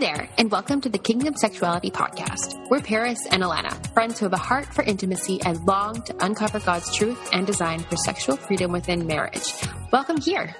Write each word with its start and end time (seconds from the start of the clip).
there, 0.00 0.30
and 0.38 0.50
welcome 0.50 0.80
to 0.80 0.88
the 0.88 0.96
Kingdom 0.96 1.36
Sexuality 1.36 1.90
Podcast. 1.90 2.70
We're 2.70 2.80
Paris 2.80 3.18
and 3.30 3.42
Alana, 3.42 3.92
friends 3.92 4.18
who 4.18 4.24
have 4.24 4.32
a 4.32 4.38
heart 4.38 4.72
for 4.72 4.82
intimacy 4.82 5.42
and 5.42 5.62
long 5.66 6.00
to 6.04 6.24
uncover 6.24 6.58
God's 6.58 6.96
truth 6.96 7.28
and 7.34 7.46
design 7.46 7.80
for 7.80 7.96
sexual 7.96 8.36
freedom 8.36 8.72
within 8.72 9.06
marriage. 9.06 9.52
Welcome 9.92 10.18
here. 10.18 10.56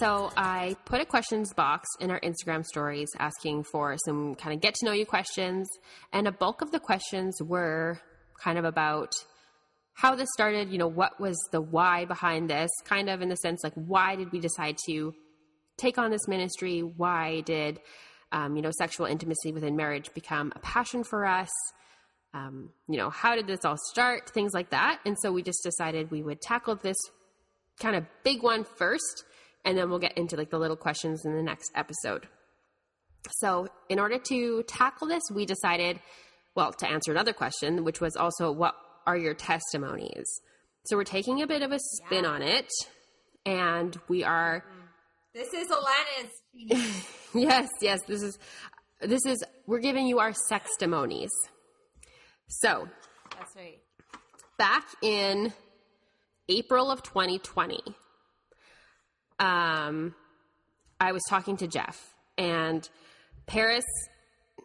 So 0.00 0.30
I 0.38 0.74
put 0.86 1.02
a 1.02 1.04
questions 1.04 1.52
box 1.52 1.86
in 2.00 2.10
our 2.10 2.20
Instagram 2.20 2.64
stories 2.64 3.10
asking 3.18 3.64
for 3.64 3.96
some 4.06 4.36
kind 4.36 4.54
of 4.54 4.62
get 4.62 4.74
to 4.76 4.86
know 4.86 4.92
you 4.92 5.04
questions. 5.04 5.68
And 6.14 6.26
a 6.26 6.32
bulk 6.32 6.62
of 6.62 6.70
the 6.70 6.80
questions 6.80 7.42
were 7.42 8.00
kind 8.42 8.56
of 8.56 8.64
about 8.64 9.14
how 9.96 10.14
this 10.14 10.28
started, 10.34 10.70
you 10.70 10.76
know, 10.76 10.86
what 10.86 11.18
was 11.18 11.36
the 11.52 11.60
why 11.60 12.04
behind 12.04 12.50
this, 12.50 12.70
kind 12.84 13.08
of 13.08 13.22
in 13.22 13.30
the 13.30 13.36
sense 13.36 13.64
like, 13.64 13.72
why 13.74 14.14
did 14.14 14.30
we 14.30 14.38
decide 14.38 14.76
to 14.86 15.14
take 15.78 15.96
on 15.96 16.10
this 16.10 16.28
ministry? 16.28 16.80
Why 16.80 17.40
did, 17.40 17.80
um, 18.30 18.56
you 18.56 18.62
know, 18.62 18.70
sexual 18.76 19.06
intimacy 19.06 19.52
within 19.52 19.74
marriage 19.74 20.12
become 20.12 20.52
a 20.54 20.58
passion 20.58 21.02
for 21.02 21.24
us? 21.24 21.48
Um, 22.34 22.72
you 22.86 22.98
know, 22.98 23.08
how 23.08 23.34
did 23.34 23.46
this 23.46 23.64
all 23.64 23.78
start? 23.90 24.28
Things 24.28 24.52
like 24.52 24.68
that. 24.68 25.00
And 25.06 25.16
so 25.18 25.32
we 25.32 25.42
just 25.42 25.62
decided 25.62 26.10
we 26.10 26.22
would 26.22 26.42
tackle 26.42 26.76
this 26.76 26.98
kind 27.80 27.96
of 27.96 28.04
big 28.22 28.42
one 28.42 28.64
first 28.64 29.24
and 29.64 29.78
then 29.78 29.88
we'll 29.88 29.98
get 29.98 30.18
into 30.18 30.36
like 30.36 30.50
the 30.50 30.58
little 30.58 30.76
questions 30.76 31.24
in 31.24 31.34
the 31.34 31.42
next 31.42 31.72
episode. 31.74 32.28
So, 33.40 33.66
in 33.88 33.98
order 33.98 34.18
to 34.18 34.62
tackle 34.64 35.08
this, 35.08 35.22
we 35.34 35.46
decided, 35.46 35.98
well, 36.54 36.72
to 36.74 36.88
answer 36.88 37.10
another 37.10 37.32
question, 37.32 37.82
which 37.82 38.00
was 38.00 38.14
also 38.14 38.52
what 38.52 38.76
are 39.06 39.16
your 39.16 39.34
testimonies? 39.34 40.26
So, 40.84 40.96
we're 40.96 41.04
taking 41.04 41.42
a 41.42 41.46
bit 41.46 41.62
of 41.62 41.72
a 41.72 41.78
spin 41.78 42.24
yeah. 42.24 42.30
on 42.30 42.42
it, 42.42 42.70
and 43.44 43.98
we 44.08 44.24
are. 44.24 44.64
This 45.34 45.52
is 45.52 45.68
Alana's. 45.68 47.08
yes, 47.34 47.68
yes, 47.80 48.00
this 48.06 48.22
is. 48.22 48.38
This 49.00 49.26
is. 49.26 49.42
We're 49.66 49.80
giving 49.80 50.06
you 50.06 50.20
our 50.20 50.32
sex 50.32 50.70
testimonies. 50.70 51.32
So. 52.48 52.88
That's 53.38 53.54
right. 53.56 53.78
Back 54.58 54.84
in 55.02 55.52
April 56.48 56.90
of 56.90 57.02
2020 57.02 57.82
um, 59.38 60.14
I 61.00 61.12
was 61.12 61.22
talking 61.28 61.56
to 61.58 61.66
Jeff 61.66 62.14
and 62.38 62.88
Paris, 63.46 63.84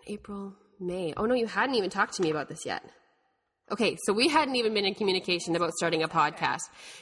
April, 0.08 0.54
May. 0.80 1.14
Oh 1.18 1.26
no, 1.26 1.36
you 1.36 1.48
hadn't 1.48 1.76
even 1.76 1.90
talked 1.90 2.16
to 2.16 2.22
me 2.22 2.32
about 2.32 2.48
this 2.48 2.66
yet. 2.66 2.84
Okay, 3.72 3.98
so 4.04 4.12
we 4.12 4.28
hadn't 4.28 4.56
even 4.58 4.74
been 4.74 4.86
in 4.86 4.94
communication 4.94 5.56
about 5.56 5.72
starting 5.74 6.04
a 6.04 6.08
podcast. 6.08 6.60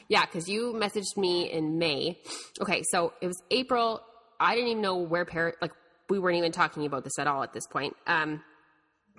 Yeah, 0.07 0.25
because 0.25 0.47
you 0.47 0.73
messaged 0.73 1.17
me 1.17 1.51
in 1.51 1.79
May. 1.79 2.19
Okay, 2.61 2.83
so 2.91 3.13
it 3.21 3.27
was 3.27 3.41
April. 3.49 4.01
I 4.39 4.53
didn't 4.53 4.69
even 4.69 4.83
know 4.83 4.97
where 4.97 5.25
Paris, 5.25 5.55
like, 5.61 5.71
we 6.09 6.19
weren't 6.19 6.37
even 6.37 6.51
talking 6.51 6.85
about 6.85 7.03
this 7.03 7.17
at 7.17 7.27
all 7.27 7.43
at 7.43 7.53
this 7.53 7.65
point. 7.67 7.95
Um, 8.05 8.43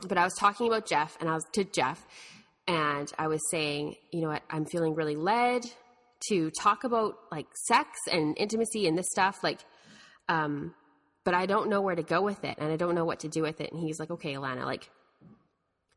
but 0.07 0.17
I 0.17 0.25
was 0.25 0.35
talking 0.35 0.69
about 0.69 0.87
Jeff, 0.87 1.17
and 1.21 1.29
I 1.29 1.35
was 1.35 1.45
to 1.55 1.65
Jeff, 1.65 2.07
and 2.69 3.13
I 3.19 3.27
was 3.27 3.41
saying, 3.51 3.97
you 4.13 4.23
know 4.23 4.29
what, 4.29 4.43
I'm 4.49 4.65
feeling 4.65 4.95
really 4.95 5.17
led 5.17 5.63
to 6.29 6.51
talk 6.51 6.85
about 6.85 7.15
like 7.33 7.47
sex 7.67 7.89
and 8.11 8.37
intimacy 8.39 8.87
and 8.87 8.97
this 8.97 9.07
stuff 9.11 9.43
like 9.43 9.61
um 10.29 10.75
but 11.25 11.35
I 11.35 11.47
don't 11.47 11.69
know 11.69 11.81
where 11.81 11.95
to 11.95 12.03
go 12.03 12.23
with 12.23 12.45
it 12.45 12.57
and 12.59 12.71
I 12.71 12.77
don't 12.77 12.95
know 12.95 13.05
what 13.05 13.21
to 13.21 13.29
do 13.29 13.43
with 13.43 13.61
it 13.61 13.73
and 13.73 13.81
he's 13.81 13.99
like 13.99 14.11
okay 14.11 14.35
Alana 14.35 14.65
like 14.65 14.91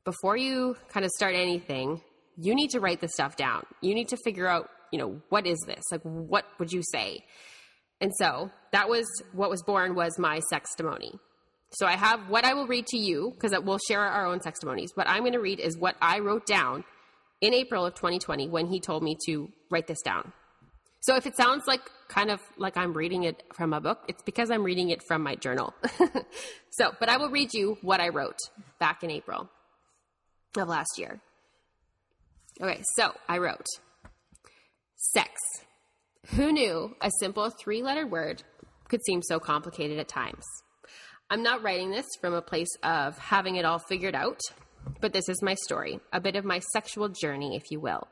before 0.05 0.37
you 0.37 0.75
kind 0.89 1.05
of 1.05 1.11
start 1.11 1.35
anything 1.35 2.01
you 2.37 2.55
need 2.55 2.69
to 2.69 2.79
write 2.79 3.01
this 3.01 3.13
stuff 3.13 3.35
down 3.35 3.63
you 3.81 3.93
need 3.93 4.07
to 4.09 4.17
figure 4.23 4.47
out 4.47 4.69
you 4.91 4.99
know 4.99 5.21
what 5.29 5.45
is 5.45 5.59
this 5.67 5.83
like 5.91 6.01
what 6.01 6.45
would 6.59 6.71
you 6.71 6.81
say 6.91 7.23
and 8.01 8.11
so 8.17 8.51
that 8.71 8.89
was 8.89 9.05
what 9.33 9.49
was 9.49 9.63
born 9.63 9.95
was 9.95 10.17
my 10.19 10.39
sextimony 10.51 11.19
so 11.73 11.87
I 11.87 11.95
have 11.95 12.29
what 12.29 12.45
I 12.45 12.53
will 12.53 12.67
read 12.67 12.85
to 12.87 12.97
you 12.97 13.31
because 13.33 13.57
we'll 13.63 13.79
share 13.79 13.99
our 13.99 14.27
own 14.27 14.39
sextimonies. 14.39 14.89
What 14.93 15.09
I'm 15.09 15.21
going 15.21 15.33
to 15.33 15.39
read 15.39 15.59
is 15.59 15.75
what 15.75 15.95
I 16.01 16.19
wrote 16.19 16.45
down 16.45 16.83
in 17.41 17.53
April 17.53 17.85
of 17.85 17.95
2020 17.95 18.47
when 18.47 18.67
he 18.67 18.79
told 18.79 19.03
me 19.03 19.17
to 19.25 19.49
write 19.71 19.87
this 19.87 20.01
down. 20.03 20.31
So 21.01 21.15
if 21.15 21.25
it 21.25 21.35
sounds 21.35 21.63
like 21.67 21.81
kind 22.07 22.29
of 22.29 22.39
like 22.57 22.77
I'm 22.77 22.93
reading 22.93 23.23
it 23.23 23.43
from 23.53 23.73
a 23.73 23.81
book, 23.81 24.03
it's 24.07 24.21
because 24.21 24.51
I'm 24.51 24.63
reading 24.63 24.89
it 24.89 25.01
from 25.07 25.23
my 25.23 25.35
journal. 25.35 25.73
so, 26.69 26.91
but 26.99 27.09
I 27.09 27.17
will 27.17 27.29
read 27.29 27.53
you 27.53 27.77
what 27.81 27.99
I 27.99 28.09
wrote 28.09 28.37
back 28.79 29.03
in 29.03 29.09
April 29.09 29.49
of 30.57 30.67
last 30.67 30.97
year. 30.97 31.19
Okay, 32.61 32.81
so 32.95 33.13
I 33.27 33.39
wrote 33.39 33.65
sex. 34.95 35.31
Who 36.35 36.51
knew 36.51 36.95
a 37.01 37.11
simple 37.19 37.49
three 37.49 37.81
letter 37.81 38.07
word 38.07 38.43
could 38.87 39.03
seem 39.05 39.21
so 39.21 39.39
complicated 39.39 39.99
at 39.99 40.07
times? 40.07 40.45
I'm 41.29 41.43
not 41.43 41.63
writing 41.63 41.91
this 41.91 42.05
from 42.21 42.33
a 42.33 42.41
place 42.41 42.75
of 42.83 43.17
having 43.17 43.55
it 43.55 43.65
all 43.65 43.79
figured 43.79 44.15
out 44.15 44.39
but 45.01 45.13
this 45.13 45.29
is 45.29 45.41
my 45.41 45.55
story, 45.55 45.99
a 46.11 46.21
bit 46.21 46.35
of 46.35 46.45
my 46.45 46.59
sexual 46.59 47.09
journey, 47.09 47.55
if 47.55 47.71
you 47.71 47.79
will. 47.79 48.07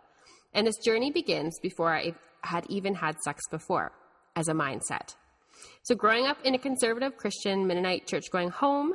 And 0.53 0.68
this 0.68 0.78
journey 0.84 1.12
begins 1.12 1.58
before 1.62 1.94
I 1.94 2.13
had 2.44 2.66
even 2.69 2.96
had 2.96 3.18
sex 3.19 3.44
before, 3.50 3.91
as 4.35 4.47
a 4.47 4.53
mindset. 4.53 5.16
So, 5.84 5.96
growing 5.96 6.25
up 6.25 6.38
in 6.44 6.56
a 6.56 6.59
conservative 6.59 7.18
Christian 7.18 7.68
Mennonite 7.68 8.08
church 8.08 8.25
going 8.31 8.50
home, 8.50 8.94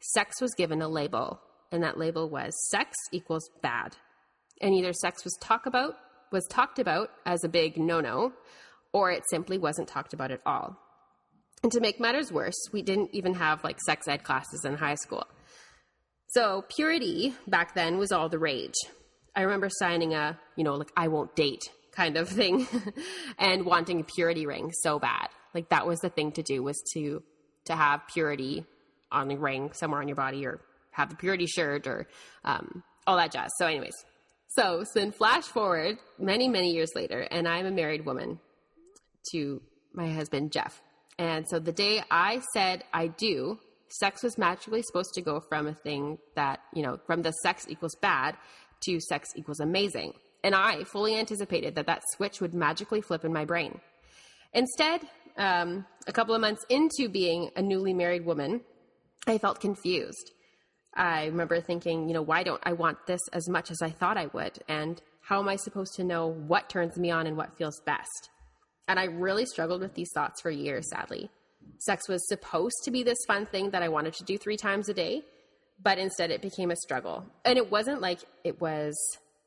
sex 0.00 0.40
was 0.40 0.54
given 0.54 0.80
a 0.82 0.88
label, 0.88 1.40
and 1.72 1.82
that 1.82 1.98
label 1.98 2.28
was 2.28 2.52
sex 2.70 2.96
equals 3.12 3.48
bad. 3.62 3.96
And 4.60 4.74
either 4.74 4.92
sex 4.92 5.24
was 5.24 5.36
talk 5.40 5.66
about 5.66 5.96
was 6.32 6.46
talked 6.50 6.78
about 6.78 7.10
as 7.24 7.44
a 7.44 7.48
big 7.48 7.76
no-no, 7.76 8.32
or 8.92 9.10
it 9.10 9.22
simply 9.30 9.58
wasn't 9.58 9.88
talked 9.88 10.12
about 10.12 10.30
at 10.30 10.40
all. 10.44 10.76
And 11.62 11.72
to 11.72 11.80
make 11.80 12.00
matters 12.00 12.32
worse, 12.32 12.58
we 12.72 12.82
didn't 12.82 13.10
even 13.12 13.34
have 13.34 13.64
like 13.64 13.80
sex 13.80 14.08
ed 14.08 14.24
classes 14.24 14.64
in 14.64 14.74
high 14.74 14.96
school. 14.96 15.26
So 16.28 16.64
purity 16.68 17.34
back 17.46 17.74
then 17.74 17.98
was 17.98 18.12
all 18.12 18.28
the 18.28 18.38
rage. 18.38 18.74
I 19.34 19.42
remember 19.42 19.68
signing 19.70 20.14
a, 20.14 20.38
you 20.56 20.64
know, 20.64 20.74
like 20.74 20.92
I 20.96 21.08
won't 21.08 21.34
date 21.36 21.62
kind 21.92 22.16
of 22.16 22.28
thing 22.28 22.66
and 23.38 23.64
wanting 23.64 24.00
a 24.00 24.04
purity 24.04 24.46
ring 24.46 24.72
so 24.72 24.98
bad. 24.98 25.28
Like 25.54 25.70
that 25.70 25.86
was 25.86 26.00
the 26.00 26.10
thing 26.10 26.32
to 26.32 26.42
do 26.42 26.62
was 26.62 26.80
to 26.94 27.22
to 27.66 27.74
have 27.74 28.06
purity 28.12 28.64
on 29.10 29.28
the 29.28 29.36
ring 29.36 29.72
somewhere 29.72 30.00
on 30.00 30.08
your 30.08 30.16
body 30.16 30.46
or 30.46 30.60
have 30.96 31.10
the 31.10 31.16
purity 31.16 31.46
shirt 31.46 31.86
or 31.86 32.06
um, 32.44 32.82
all 33.06 33.16
that 33.16 33.30
jazz. 33.30 33.50
So 33.58 33.66
anyways, 33.66 33.94
so 34.48 34.84
then 34.94 35.12
flash 35.12 35.44
forward 35.44 35.98
many, 36.18 36.48
many 36.48 36.72
years 36.72 36.90
later, 36.94 37.20
and 37.20 37.46
I'm 37.46 37.66
a 37.66 37.70
married 37.70 38.06
woman 38.06 38.40
to 39.32 39.60
my 39.92 40.10
husband, 40.10 40.52
Jeff. 40.52 40.80
And 41.18 41.46
so 41.48 41.58
the 41.58 41.72
day 41.72 42.02
I 42.10 42.40
said 42.54 42.84
I 42.92 43.08
do, 43.08 43.58
sex 43.88 44.22
was 44.22 44.38
magically 44.38 44.82
supposed 44.82 45.14
to 45.14 45.22
go 45.22 45.40
from 45.48 45.66
a 45.66 45.74
thing 45.74 46.18
that, 46.34 46.60
you 46.72 46.82
know, 46.82 46.98
from 47.06 47.22
the 47.22 47.32
sex 47.42 47.66
equals 47.68 47.96
bad 48.00 48.36
to 48.84 49.00
sex 49.00 49.28
equals 49.36 49.60
amazing. 49.60 50.12
And 50.42 50.54
I 50.54 50.84
fully 50.84 51.18
anticipated 51.18 51.74
that 51.74 51.86
that 51.86 52.02
switch 52.14 52.40
would 52.40 52.54
magically 52.54 53.00
flip 53.00 53.24
in 53.24 53.32
my 53.32 53.44
brain. 53.44 53.80
Instead, 54.52 55.00
um, 55.36 55.84
a 56.06 56.12
couple 56.12 56.34
of 56.34 56.40
months 56.40 56.64
into 56.68 57.08
being 57.08 57.50
a 57.56 57.62
newly 57.62 57.92
married 57.92 58.24
woman, 58.24 58.60
I 59.26 59.38
felt 59.38 59.60
confused. 59.60 60.32
I 60.96 61.26
remember 61.26 61.60
thinking, 61.60 62.08
you 62.08 62.14
know, 62.14 62.22
why 62.22 62.42
don't 62.42 62.62
I 62.64 62.72
want 62.72 63.06
this 63.06 63.20
as 63.32 63.48
much 63.48 63.70
as 63.70 63.82
I 63.82 63.90
thought 63.90 64.16
I 64.16 64.26
would? 64.26 64.58
And 64.68 65.00
how 65.20 65.40
am 65.40 65.48
I 65.48 65.56
supposed 65.56 65.94
to 65.96 66.04
know 66.04 66.26
what 66.26 66.68
turns 66.68 66.96
me 66.96 67.10
on 67.10 67.26
and 67.26 67.36
what 67.36 67.56
feels 67.56 67.80
best? 67.84 68.30
And 68.88 68.98
I 68.98 69.04
really 69.04 69.46
struggled 69.46 69.80
with 69.80 69.94
these 69.94 70.10
thoughts 70.14 70.40
for 70.40 70.50
years, 70.50 70.88
sadly 70.90 71.30
sex 71.78 72.08
was 72.08 72.26
supposed 72.28 72.76
to 72.84 72.90
be 72.90 73.02
this 73.02 73.18
fun 73.26 73.46
thing 73.46 73.70
that 73.70 73.82
I 73.82 73.88
wanted 73.88 74.14
to 74.14 74.24
do 74.24 74.38
three 74.38 74.56
times 74.56 74.88
a 74.88 74.94
day, 74.94 75.22
but 75.82 75.98
instead 75.98 76.30
it 76.30 76.42
became 76.42 76.70
a 76.70 76.76
struggle. 76.76 77.24
And 77.44 77.58
it 77.58 77.70
wasn't 77.70 78.00
like 78.00 78.20
it 78.44 78.60
was 78.60 78.96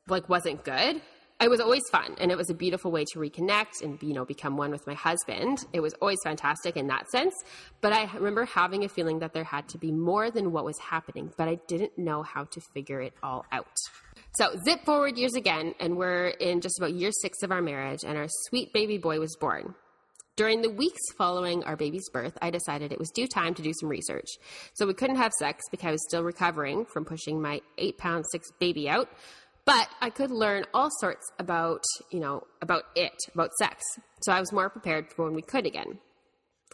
like 0.08 0.28
wasn't 0.28 0.64
good. 0.64 1.00
It 1.40 1.48
was 1.48 1.60
always 1.60 1.82
fun 1.90 2.16
and 2.18 2.30
it 2.30 2.36
was 2.36 2.50
a 2.50 2.54
beautiful 2.54 2.90
way 2.90 3.04
to 3.12 3.18
reconnect 3.18 3.82
and 3.82 4.00
you 4.02 4.12
know 4.12 4.26
become 4.26 4.58
one 4.58 4.70
with 4.70 4.86
my 4.86 4.92
husband. 4.92 5.64
It 5.72 5.80
was 5.80 5.94
always 5.94 6.18
fantastic 6.22 6.76
in 6.76 6.88
that 6.88 7.08
sense, 7.08 7.34
but 7.80 7.94
I 7.94 8.10
remember 8.14 8.44
having 8.44 8.84
a 8.84 8.88
feeling 8.88 9.20
that 9.20 9.32
there 9.32 9.44
had 9.44 9.66
to 9.70 9.78
be 9.78 9.90
more 9.90 10.30
than 10.30 10.52
what 10.52 10.66
was 10.66 10.78
happening, 10.78 11.32
but 11.38 11.48
I 11.48 11.58
didn't 11.66 11.96
know 11.96 12.22
how 12.22 12.44
to 12.44 12.60
figure 12.74 13.00
it 13.00 13.14
all 13.22 13.46
out. 13.52 13.76
So, 14.36 14.54
zip 14.64 14.84
forward 14.84 15.16
years 15.16 15.34
again, 15.34 15.74
and 15.80 15.96
we're 15.96 16.28
in 16.28 16.60
just 16.60 16.78
about 16.78 16.92
year 16.92 17.10
six 17.10 17.42
of 17.42 17.50
our 17.50 17.62
marriage, 17.62 18.04
and 18.04 18.16
our 18.16 18.28
sweet 18.48 18.72
baby 18.72 18.98
boy 18.98 19.18
was 19.18 19.34
born. 19.40 19.74
During 20.36 20.62
the 20.62 20.70
weeks 20.70 21.00
following 21.18 21.64
our 21.64 21.76
baby's 21.76 22.08
birth, 22.10 22.38
I 22.40 22.50
decided 22.50 22.92
it 22.92 22.98
was 22.98 23.10
due 23.10 23.26
time 23.26 23.54
to 23.54 23.62
do 23.62 23.72
some 23.78 23.88
research. 23.88 24.28
So 24.74 24.86
we 24.86 24.94
couldn't 24.94 25.16
have 25.16 25.32
sex 25.32 25.64
because 25.70 25.88
I 25.88 25.90
was 25.90 26.04
still 26.08 26.22
recovering 26.22 26.86
from 26.86 27.04
pushing 27.04 27.42
my 27.42 27.60
eight 27.76 27.98
pound 27.98 28.24
six 28.30 28.50
baby 28.58 28.88
out. 28.88 29.08
But 29.64 29.88
I 30.00 30.10
could 30.10 30.30
learn 30.30 30.64
all 30.72 30.88
sorts 31.00 31.26
about, 31.38 31.84
you 32.10 32.20
know, 32.20 32.44
about 32.62 32.84
it, 32.96 33.12
about 33.34 33.52
sex. 33.54 33.82
So 34.22 34.32
I 34.32 34.40
was 34.40 34.52
more 34.52 34.70
prepared 34.70 35.12
for 35.12 35.24
when 35.24 35.34
we 35.34 35.42
could 35.42 35.66
again. 35.66 35.98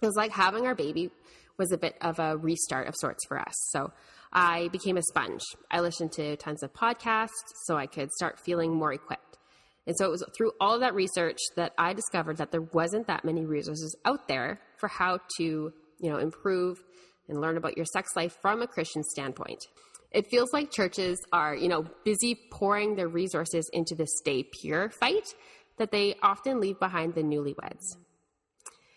It 0.01 0.07
was 0.07 0.17
like 0.17 0.31
having 0.31 0.67
our 0.67 0.75
baby 0.75 1.11
was 1.59 1.73
a 1.73 1.79
bit 1.79 1.97
of 2.01 2.19
a 2.19 2.37
restart 2.37 2.87
of 2.87 2.95
sorts 2.97 3.25
for 3.27 3.39
us. 3.39 3.55
So 3.71 3.93
I 4.33 4.69
became 4.69 4.97
a 4.97 5.03
sponge. 5.03 5.43
I 5.71 5.81
listened 5.81 6.13
to 6.13 6.37
tons 6.37 6.63
of 6.63 6.73
podcasts 6.73 7.31
so 7.65 7.77
I 7.77 7.87
could 7.87 8.13
start 8.13 8.39
feeling 8.39 8.75
more 8.75 8.93
equipped. 8.93 9.39
And 9.87 9.97
so 9.97 10.07
it 10.07 10.11
was 10.11 10.25
through 10.37 10.53
all 10.61 10.81
that 10.81 10.95
research 10.95 11.39
that 11.55 11.73
I 11.79 11.93
discovered 11.93 12.39
that 12.39 12.51
there 12.51 12.63
wasn't 12.63 13.07
that 13.07 13.25
many 13.25 13.47
resources 13.47 13.97
out 14.05 14.27
there 14.29 14.61
for 14.79 14.89
how 14.89 15.21
to, 15.39 15.45
you 15.45 16.11
know, 16.11 16.19
improve 16.19 16.83
and 17.29 17.41
learn 17.41 17.57
about 17.57 17.77
your 17.77 17.87
sex 17.87 18.11
life 18.17 18.37
from 18.43 18.63
a 18.63 18.67
Christian 18.67 19.03
standpoint. 19.05 19.65
It 20.11 20.29
feels 20.31 20.53
like 20.53 20.71
churches 20.71 21.19
are, 21.33 21.55
you 21.55 21.69
know, 21.69 21.87
busy 22.05 22.39
pouring 22.51 22.97
their 22.97 23.09
resources 23.09 23.69
into 23.73 23.95
the 23.95 24.07
stay 24.07 24.43
pure 24.43 24.91
fight 24.91 25.35
that 25.79 25.91
they 25.91 26.15
often 26.23 26.61
leave 26.61 26.79
behind 26.81 27.15
the 27.15 27.23
newlyweds. 27.23 27.97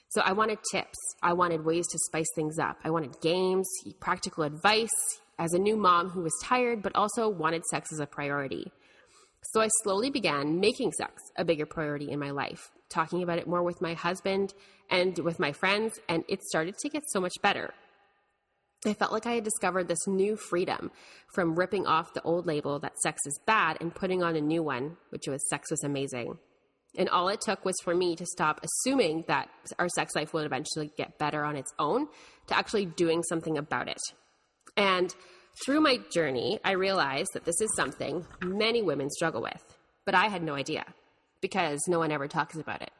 So 0.09 0.21
I 0.21 0.31
wanted 0.33 0.59
tips. 0.71 0.97
I 1.21 1.33
wanted 1.33 1.65
ways 1.65 1.87
to 1.87 1.99
spice 1.99 2.29
things 2.35 2.57
up. 2.57 2.77
I 2.83 2.89
wanted 2.89 3.21
games, 3.21 3.67
practical 3.99 4.43
advice 4.43 4.89
as 5.37 5.53
a 5.53 5.59
new 5.59 5.77
mom 5.77 6.09
who 6.09 6.21
was 6.21 6.33
tired 6.43 6.81
but 6.81 6.95
also 6.95 7.29
wanted 7.29 7.65
sex 7.65 7.91
as 7.93 7.99
a 7.99 8.07
priority. 8.07 8.71
So 9.41 9.61
I 9.61 9.69
slowly 9.83 10.09
began 10.09 10.59
making 10.59 10.91
sex 10.91 11.21
a 11.37 11.45
bigger 11.45 11.65
priority 11.65 12.11
in 12.11 12.19
my 12.19 12.31
life, 12.31 12.71
talking 12.89 13.23
about 13.23 13.37
it 13.37 13.47
more 13.47 13.63
with 13.63 13.81
my 13.81 13.93
husband 13.93 14.53
and 14.89 15.17
with 15.19 15.39
my 15.39 15.51
friends, 15.51 15.99
and 16.09 16.23
it 16.27 16.43
started 16.43 16.77
to 16.79 16.89
get 16.89 17.03
so 17.07 17.21
much 17.21 17.35
better. 17.41 17.73
I 18.85 18.93
felt 18.93 19.11
like 19.11 19.25
I 19.25 19.33
had 19.33 19.43
discovered 19.43 19.87
this 19.87 20.07
new 20.07 20.37
freedom 20.37 20.91
from 21.33 21.55
ripping 21.55 21.85
off 21.85 22.13
the 22.13 22.21
old 22.21 22.47
label 22.47 22.79
that 22.79 22.97
sex 22.99 23.19
is 23.25 23.39
bad 23.45 23.77
and 23.81 23.93
putting 23.93 24.23
on 24.23 24.37
a 24.37 24.41
new 24.41 24.63
one, 24.63 24.95
which 25.09 25.27
was 25.27 25.47
sex 25.49 25.69
was 25.69 25.83
amazing. 25.83 26.37
And 26.97 27.09
all 27.09 27.27
it 27.27 27.41
took 27.41 27.65
was 27.65 27.75
for 27.83 27.93
me 27.93 28.15
to 28.15 28.25
stop 28.25 28.61
assuming 28.63 29.25
that 29.27 29.49
our 29.77 29.89
sex 29.89 30.15
life 30.15 30.33
would 30.33 30.45
eventually 30.45 30.91
get 30.97 31.19
better 31.19 31.43
on 31.43 31.55
its 31.55 31.71
own 31.77 32.07
to 32.47 32.57
actually 32.57 32.85
doing 32.85 33.21
something 33.23 33.57
about 33.57 33.89
it. 33.89 33.99
And 34.77 35.13
through 35.63 35.81
my 35.81 35.99
journey, 36.11 36.59
I 36.63 36.71
realized 36.71 37.31
that 37.33 37.43
this 37.43 37.59
is 37.59 37.75
something 37.75 38.25
many 38.41 38.81
women 38.81 39.09
struggle 39.09 39.41
with, 39.41 39.77
but 40.05 40.15
I 40.15 40.27
had 40.27 40.41
no 40.41 40.55
idea 40.55 40.85
because 41.41 41.81
no 41.87 41.99
one 41.99 42.11
ever 42.11 42.27
talks 42.27 42.55
about 42.55 42.81
it. 42.81 42.91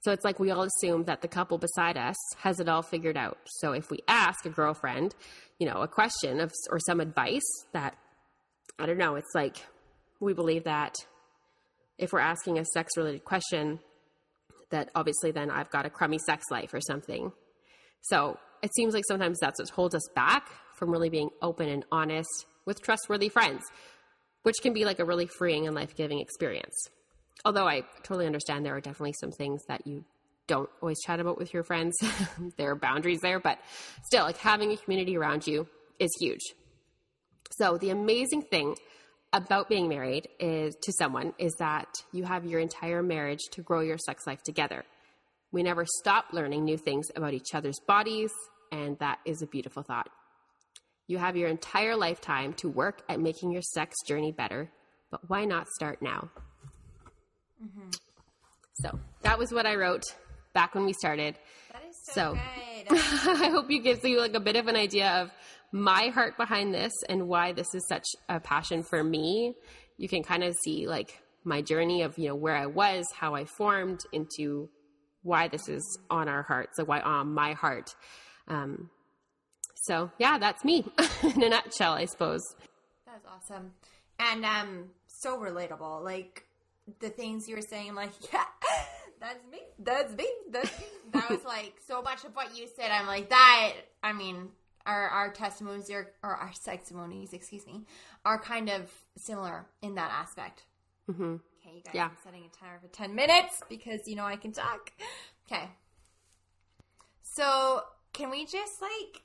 So 0.00 0.12
it's 0.12 0.24
like 0.24 0.40
we 0.40 0.50
all 0.50 0.62
assume 0.62 1.04
that 1.04 1.20
the 1.20 1.28
couple 1.28 1.58
beside 1.58 1.98
us 1.98 2.16
has 2.38 2.58
it 2.58 2.68
all 2.68 2.82
figured 2.82 3.18
out. 3.18 3.38
So 3.46 3.72
if 3.72 3.90
we 3.90 3.98
ask 4.08 4.46
a 4.46 4.50
girlfriend, 4.50 5.14
you 5.58 5.66
know, 5.66 5.82
a 5.82 5.88
question 5.88 6.40
of, 6.40 6.52
or 6.70 6.78
some 6.78 7.00
advice 7.00 7.66
that, 7.72 7.96
I 8.78 8.86
don't 8.86 8.96
know, 8.96 9.16
it's 9.16 9.34
like 9.34 9.56
we 10.18 10.32
believe 10.32 10.64
that 10.64 10.94
if 11.98 12.14
we're 12.14 12.20
asking 12.20 12.58
a 12.58 12.64
sex 12.64 12.96
related 12.96 13.24
question, 13.24 13.80
that 14.70 14.90
obviously 14.94 15.32
then 15.32 15.50
I've 15.50 15.70
got 15.70 15.84
a 15.84 15.90
crummy 15.90 16.18
sex 16.18 16.44
life 16.50 16.72
or 16.72 16.80
something. 16.80 17.32
So 18.02 18.38
it 18.62 18.74
seems 18.74 18.94
like 18.94 19.04
sometimes 19.06 19.38
that's 19.38 19.60
what 19.60 19.68
holds 19.68 19.94
us 19.94 20.08
back 20.14 20.48
from 20.76 20.90
really 20.90 21.10
being 21.10 21.28
open 21.42 21.68
and 21.68 21.84
honest 21.92 22.46
with 22.64 22.80
trustworthy 22.80 23.28
friends, 23.28 23.64
which 24.44 24.56
can 24.62 24.72
be 24.72 24.86
like 24.86 24.98
a 24.98 25.04
really 25.04 25.26
freeing 25.26 25.66
and 25.66 25.76
life 25.76 25.94
giving 25.94 26.20
experience 26.20 26.88
although 27.44 27.66
I 27.66 27.82
totally 28.02 28.26
understand 28.26 28.64
there 28.64 28.76
are 28.76 28.80
definitely 28.80 29.14
some 29.20 29.32
things 29.32 29.62
that 29.68 29.86
you 29.86 30.04
don't 30.46 30.68
always 30.82 30.98
chat 31.06 31.20
about 31.20 31.38
with 31.38 31.54
your 31.54 31.62
friends. 31.62 31.96
there 32.56 32.70
are 32.70 32.76
boundaries 32.76 33.20
there, 33.20 33.38
but 33.38 33.58
still, 34.04 34.24
like 34.24 34.36
having 34.36 34.72
a 34.72 34.76
community 34.76 35.16
around 35.16 35.46
you 35.46 35.68
is 35.98 36.10
huge. 36.18 36.40
So, 37.52 37.78
the 37.78 37.90
amazing 37.90 38.42
thing 38.42 38.76
about 39.32 39.68
being 39.68 39.88
married 39.88 40.28
is 40.40 40.74
to 40.82 40.92
someone 40.92 41.34
is 41.38 41.54
that 41.60 41.88
you 42.12 42.24
have 42.24 42.44
your 42.44 42.58
entire 42.58 43.02
marriage 43.02 43.40
to 43.52 43.62
grow 43.62 43.80
your 43.80 43.98
sex 43.98 44.26
life 44.26 44.42
together. 44.42 44.84
We 45.52 45.62
never 45.62 45.84
stop 45.84 46.26
learning 46.32 46.64
new 46.64 46.76
things 46.76 47.06
about 47.14 47.34
each 47.34 47.54
other's 47.54 47.78
bodies, 47.86 48.32
and 48.72 48.98
that 48.98 49.18
is 49.24 49.42
a 49.42 49.46
beautiful 49.46 49.82
thought. 49.82 50.10
You 51.06 51.18
have 51.18 51.36
your 51.36 51.48
entire 51.48 51.96
lifetime 51.96 52.54
to 52.54 52.68
work 52.68 53.02
at 53.08 53.20
making 53.20 53.52
your 53.52 53.62
sex 53.62 53.96
journey 54.06 54.32
better, 54.32 54.70
but 55.10 55.28
why 55.28 55.44
not 55.44 55.68
start 55.68 56.00
now? 56.02 56.30
Mm-hmm. 57.62 57.90
So 58.74 58.98
that 59.22 59.38
was 59.38 59.52
what 59.52 59.66
I 59.66 59.76
wrote 59.76 60.04
back 60.54 60.74
when 60.74 60.84
we 60.84 60.92
started. 60.92 61.36
That 61.72 61.82
is 61.88 61.96
so, 62.02 62.36
so 62.88 62.96
I 63.44 63.50
hope 63.50 63.70
it 63.70 63.80
gives 63.80 64.02
you 64.04 64.18
like 64.18 64.34
a 64.34 64.40
bit 64.40 64.56
of 64.56 64.68
an 64.68 64.76
idea 64.76 65.22
of 65.22 65.30
my 65.72 66.08
heart 66.08 66.36
behind 66.36 66.74
this 66.74 66.92
and 67.08 67.28
why 67.28 67.52
this 67.52 67.74
is 67.74 67.86
such 67.86 68.06
a 68.28 68.40
passion 68.40 68.82
for 68.82 69.02
me. 69.02 69.54
You 69.96 70.08
can 70.08 70.22
kind 70.22 70.42
of 70.42 70.56
see 70.56 70.88
like 70.88 71.22
my 71.44 71.62
journey 71.62 72.02
of 72.02 72.18
you 72.18 72.28
know 72.28 72.34
where 72.34 72.56
I 72.56 72.66
was, 72.66 73.06
how 73.14 73.34
I 73.34 73.44
formed 73.44 74.00
into 74.12 74.68
why 75.22 75.48
this 75.48 75.68
is 75.68 75.98
on 76.08 76.28
our 76.28 76.42
hearts, 76.42 76.78
like 76.78 76.88
why 76.88 77.00
on 77.00 77.32
my 77.32 77.52
heart. 77.52 77.94
Um, 78.48 78.90
so 79.74 80.10
yeah, 80.18 80.38
that's 80.38 80.64
me 80.64 80.84
in 81.22 81.42
a 81.42 81.48
nutshell, 81.50 81.92
I 81.92 82.06
suppose. 82.06 82.42
That's 83.06 83.26
awesome, 83.26 83.72
and 84.18 84.44
um, 84.44 84.90
so 85.06 85.38
relatable. 85.38 86.02
Like 86.02 86.44
the 86.98 87.10
things 87.10 87.48
you 87.48 87.56
were 87.56 87.62
saying, 87.62 87.88
I'm 87.88 87.94
like, 87.94 88.10
yeah, 88.32 88.44
that's 89.20 89.44
me, 89.50 89.58
that's 89.78 90.14
me, 90.16 90.26
that's 90.50 90.78
me. 90.78 90.86
That 91.12 91.30
was 91.30 91.44
like 91.44 91.74
so 91.86 92.02
much 92.02 92.24
of 92.24 92.34
what 92.34 92.56
you 92.56 92.66
said. 92.74 92.90
I'm 92.90 93.06
like 93.06 93.30
that. 93.30 93.72
I 94.02 94.12
mean, 94.12 94.48
our 94.86 95.08
our 95.08 95.30
testimonies 95.30 95.90
are, 95.90 96.10
or 96.22 96.34
our 96.34 96.50
testimonies, 96.64 97.32
excuse 97.32 97.66
me, 97.66 97.84
are 98.24 98.38
kind 98.38 98.68
of 98.68 98.90
similar 99.16 99.66
in 99.82 99.94
that 99.96 100.10
aspect. 100.10 100.64
Mm-hmm. 101.10 101.34
Okay, 101.34 101.76
you 101.76 101.82
guys. 101.82 101.94
Yeah. 101.94 102.04
I'm 102.04 102.16
setting 102.24 102.44
a 102.44 102.56
timer 102.56 102.78
for 102.80 102.88
ten 102.88 103.14
minutes 103.14 103.62
because 103.68 104.08
you 104.08 104.16
know 104.16 104.24
I 104.24 104.36
can 104.36 104.52
talk. 104.52 104.92
Okay. 105.50 105.68
So 107.22 107.82
can 108.12 108.30
we 108.30 108.44
just 108.44 108.82
like 108.82 109.22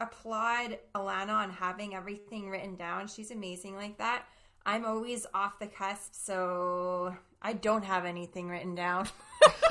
applaud 0.00 0.78
Alana 0.94 1.34
on 1.34 1.50
having 1.50 1.94
everything 1.94 2.48
written 2.50 2.76
down? 2.76 3.06
She's 3.08 3.30
amazing 3.30 3.76
like 3.76 3.98
that. 3.98 4.24
I'm 4.66 4.84
always 4.84 5.26
off 5.34 5.58
the 5.58 5.66
cusp, 5.66 6.12
so 6.12 7.14
I 7.40 7.54
don't 7.54 7.84
have 7.84 8.04
anything 8.04 8.48
written 8.48 8.74
down. 8.74 9.08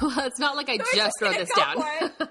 well, 0.00 0.20
it's 0.20 0.38
not 0.38 0.56
like 0.56 0.68
I 0.68 0.78
just, 0.78 0.94
just 0.94 1.22
wrote 1.22 1.36
this 1.36 1.50
down. 1.54 1.76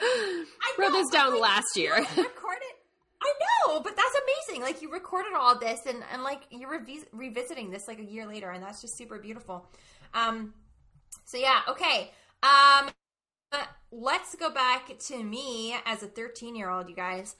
I 0.00 0.74
wrote 0.78 0.92
this 0.92 1.10
down 1.10 1.40
last 1.40 1.76
year. 1.76 1.94
Record 1.94 2.16
it. 2.16 2.76
I 3.20 3.32
know, 3.66 3.80
but 3.80 3.96
that's 3.96 4.14
amazing. 4.48 4.62
Like 4.62 4.80
you 4.80 4.92
recorded 4.92 5.32
all 5.36 5.58
this, 5.58 5.80
and 5.86 6.02
and 6.12 6.22
like 6.22 6.42
you're 6.50 6.70
revis- 6.70 7.06
revisiting 7.12 7.70
this 7.70 7.88
like 7.88 7.98
a 7.98 8.04
year 8.04 8.26
later, 8.26 8.50
and 8.50 8.62
that's 8.62 8.80
just 8.80 8.96
super 8.96 9.18
beautiful. 9.18 9.68
Um, 10.14 10.54
so 11.24 11.36
yeah, 11.36 11.60
okay. 11.68 12.12
Um, 12.42 12.90
let's 13.90 14.34
go 14.36 14.50
back 14.50 14.98
to 14.98 15.22
me 15.22 15.74
as 15.84 16.02
a 16.02 16.06
13 16.06 16.54
year 16.54 16.70
old, 16.70 16.88
you 16.88 16.94
guys. 16.94 17.34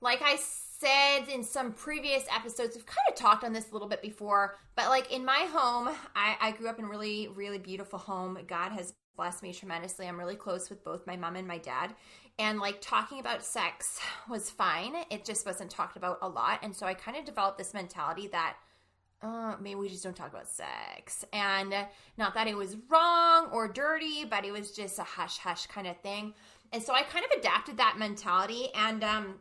Like 0.00 0.20
I 0.22 0.36
said 0.78 1.28
in 1.32 1.42
some 1.42 1.72
previous 1.72 2.24
episodes, 2.34 2.76
we've 2.76 2.86
kind 2.86 2.98
of 3.08 3.14
talked 3.14 3.44
on 3.44 3.52
this 3.52 3.70
a 3.70 3.72
little 3.72 3.88
bit 3.88 4.02
before, 4.02 4.56
but 4.74 4.88
like 4.88 5.12
in 5.12 5.24
my 5.24 5.48
home, 5.50 5.88
I, 6.14 6.36
I 6.40 6.50
grew 6.52 6.68
up 6.68 6.78
in 6.78 6.86
really, 6.86 7.28
really 7.34 7.58
beautiful 7.58 7.98
home. 7.98 8.38
God 8.46 8.72
has 8.72 8.94
blessed 9.16 9.42
me 9.42 9.52
tremendously. 9.52 10.06
I'm 10.06 10.18
really 10.18 10.36
close 10.36 10.68
with 10.68 10.84
both 10.84 11.06
my 11.06 11.16
mom 11.16 11.36
and 11.36 11.48
my 11.48 11.58
dad. 11.58 11.94
And 12.38 12.58
like 12.58 12.80
talking 12.80 13.18
about 13.18 13.42
sex 13.42 13.98
was 14.28 14.50
fine. 14.50 14.94
It 15.10 15.24
just 15.24 15.46
wasn't 15.46 15.70
talked 15.70 15.96
about 15.96 16.18
a 16.22 16.28
lot. 16.28 16.60
And 16.62 16.74
so 16.74 16.86
I 16.86 16.94
kind 16.94 17.16
of 17.16 17.24
developed 17.24 17.58
this 17.58 17.72
mentality 17.72 18.28
that 18.28 18.56
uh, 19.22 19.56
maybe 19.60 19.76
we 19.76 19.88
just 19.88 20.04
don't 20.04 20.14
talk 20.14 20.30
about 20.30 20.48
sex. 20.48 21.24
And 21.32 21.74
not 22.18 22.34
that 22.34 22.46
it 22.46 22.56
was 22.56 22.76
wrong 22.90 23.48
or 23.52 23.66
dirty, 23.68 24.26
but 24.26 24.44
it 24.44 24.52
was 24.52 24.72
just 24.72 24.98
a 24.98 25.04
hush 25.04 25.38
hush 25.38 25.66
kind 25.66 25.86
of 25.86 25.98
thing. 26.00 26.34
And 26.72 26.82
so 26.82 26.92
I 26.92 27.02
kind 27.02 27.24
of 27.24 27.38
adapted 27.38 27.78
that 27.78 27.96
mentality. 27.98 28.68
And 28.74 29.02
um, 29.02 29.36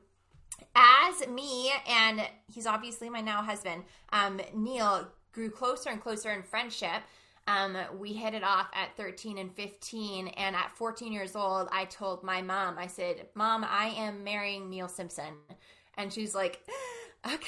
as 0.76 1.28
me 1.28 1.72
and 1.88 2.22
he's 2.48 2.66
obviously 2.66 3.10
my 3.10 3.22
now 3.22 3.42
husband, 3.42 3.84
um, 4.12 4.40
Neil, 4.54 5.08
grew 5.32 5.50
closer 5.50 5.90
and 5.90 6.02
closer 6.02 6.32
in 6.32 6.44
friendship. 6.44 7.02
Um, 7.48 7.78
we 8.00 8.14
hit 8.14 8.34
it 8.34 8.44
off 8.44 8.68
at 8.74 8.96
13 8.98 9.38
and 9.38 9.54
15. 9.54 10.30
And 10.30 10.56
at 10.56 10.72
14 10.72 11.14
years 11.14 11.36
old, 11.36 11.68
I 11.72 11.86
told 11.86 12.24
my 12.24 12.42
mom, 12.42 12.78
I 12.78 12.88
said, 12.88 13.28
Mom, 13.36 13.64
I 13.68 13.88
am 13.98 14.24
marrying 14.24 14.70
Neil 14.70 14.88
Simpson. 14.88 15.36
And 15.98 16.12
she's 16.12 16.34
like, 16.34 16.66
Okay, 17.26 17.42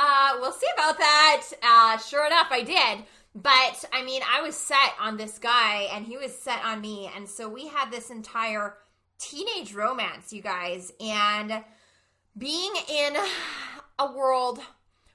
uh, 0.00 0.36
we'll 0.40 0.52
see 0.52 0.66
about 0.74 0.98
that. 0.98 1.42
Uh, 1.62 1.96
sure 1.98 2.26
enough, 2.26 2.48
I 2.50 2.62
did. 2.62 3.04
But 3.36 3.84
I 3.92 4.04
mean, 4.04 4.22
I 4.28 4.42
was 4.42 4.56
set 4.56 4.94
on 5.00 5.16
this 5.16 5.38
guy 5.38 5.88
and 5.92 6.04
he 6.04 6.16
was 6.16 6.36
set 6.36 6.64
on 6.64 6.80
me. 6.80 7.10
And 7.14 7.28
so 7.28 7.48
we 7.48 7.68
had 7.68 7.90
this 7.90 8.10
entire 8.10 8.74
teenage 9.18 9.74
romance, 9.74 10.32
you 10.32 10.42
guys. 10.42 10.92
And 11.00 11.64
being 12.36 12.72
in 12.88 13.16
a 13.98 14.12
world 14.12 14.60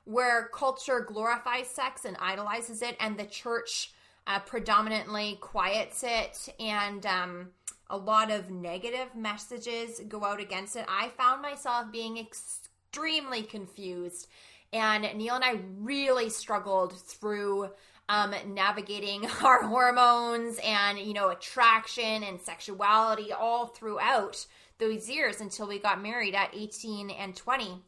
where 0.06 0.50
culture 0.54 1.02
glorifies 1.02 1.68
sex 1.68 2.06
and 2.06 2.18
idolizes 2.20 2.82
it, 2.82 2.96
and 3.00 3.18
the 3.18 3.26
church 3.26 3.92
uh, 4.26 4.40
predominantly 4.40 5.38
quiets 5.42 6.04
it, 6.04 6.50
and 6.60 7.06
um, 7.06 7.50
a 7.90 7.98
lot 7.98 8.32
of 8.32 8.50
negative 8.50 9.16
messages 9.16 10.02
go 10.08 10.24
out 10.24 10.40
against 10.40 10.76
it, 10.76 10.86
I 10.88 11.10
found 11.10 11.42
myself 11.42 11.92
being 11.92 12.18
extremely 12.18 13.44
confused. 13.44 14.28
And 14.72 15.08
Neil 15.16 15.36
and 15.36 15.44
I 15.44 15.60
really 15.80 16.30
struggled 16.30 17.00
through 17.00 17.72
um, 18.08 18.34
navigating 18.48 19.26
our 19.44 19.64
hormones 19.64 20.60
and, 20.64 21.00
you 21.00 21.14
know, 21.14 21.30
attraction 21.30 22.24
and 22.24 22.40
sexuality 22.40 23.32
all 23.32 23.68
throughout 23.68 24.46
those 24.80 25.10
years 25.10 25.42
until 25.42 25.68
we 25.68 25.80
got 25.80 26.02
married 26.02 26.36
at 26.36 26.50
18 26.54 27.10
and 27.10 27.36
20. 27.36 27.82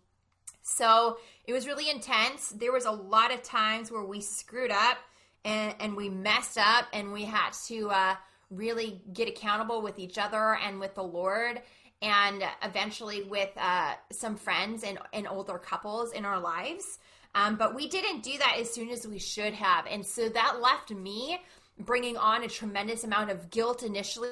So 0.61 1.17
it 1.45 1.53
was 1.53 1.65
really 1.65 1.89
intense. 1.89 2.49
There 2.49 2.71
was 2.71 2.85
a 2.85 2.91
lot 2.91 3.33
of 3.33 3.41
times 3.41 3.91
where 3.91 4.03
we 4.03 4.21
screwed 4.21 4.71
up 4.71 4.97
and, 5.43 5.73
and 5.79 5.95
we 5.95 6.09
messed 6.09 6.57
up 6.57 6.85
and 6.93 7.11
we 7.11 7.23
had 7.23 7.51
to 7.67 7.89
uh, 7.89 8.15
really 8.49 9.01
get 9.13 9.27
accountable 9.27 9.81
with 9.81 9.97
each 9.97 10.17
other 10.17 10.55
and 10.55 10.79
with 10.79 10.93
the 10.95 11.03
Lord 11.03 11.61
and 12.01 12.43
eventually 12.63 13.23
with 13.23 13.49
uh, 13.57 13.93
some 14.11 14.35
friends 14.35 14.83
and, 14.83 14.99
and 15.13 15.27
older 15.27 15.57
couples 15.57 16.11
in 16.11 16.25
our 16.25 16.39
lives. 16.39 16.99
Um, 17.33 17.55
but 17.55 17.75
we 17.75 17.87
didn't 17.87 18.23
do 18.23 18.37
that 18.39 18.57
as 18.59 18.73
soon 18.73 18.89
as 18.89 19.07
we 19.07 19.19
should 19.19 19.53
have. 19.53 19.85
And 19.87 20.05
so 20.05 20.27
that 20.29 20.61
left 20.61 20.91
me 20.91 21.39
bringing 21.79 22.17
on 22.17 22.43
a 22.43 22.47
tremendous 22.47 23.03
amount 23.03 23.29
of 23.31 23.49
guilt 23.49 23.83
initially, 23.83 24.29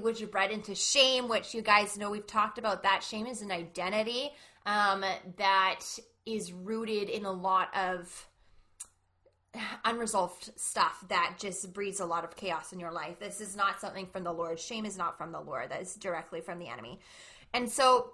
which 0.00 0.30
bred 0.30 0.50
into 0.50 0.74
shame, 0.74 1.28
which 1.28 1.54
you 1.54 1.62
guys 1.62 1.98
know 1.98 2.10
we've 2.10 2.26
talked 2.26 2.58
about 2.58 2.82
that. 2.82 3.02
Shame 3.02 3.26
is 3.26 3.42
an 3.42 3.50
identity 3.50 4.30
um, 4.66 5.04
that 5.36 5.80
is 6.24 6.52
rooted 6.52 7.08
in 7.08 7.24
a 7.24 7.32
lot 7.32 7.68
of 7.76 8.28
unresolved 9.84 10.50
stuff 10.56 11.04
that 11.08 11.36
just 11.38 11.72
breeds 11.74 12.00
a 12.00 12.06
lot 12.06 12.24
of 12.24 12.36
chaos 12.36 12.72
in 12.72 12.80
your 12.80 12.92
life. 12.92 13.18
This 13.18 13.40
is 13.40 13.54
not 13.54 13.80
something 13.80 14.06
from 14.06 14.24
the 14.24 14.32
Lord. 14.32 14.58
Shame 14.58 14.86
is 14.86 14.96
not 14.96 15.18
from 15.18 15.32
the 15.32 15.40
Lord. 15.40 15.70
That 15.70 15.82
is 15.82 15.94
directly 15.94 16.40
from 16.40 16.58
the 16.58 16.68
enemy. 16.68 17.00
And 17.52 17.68
so 17.68 18.12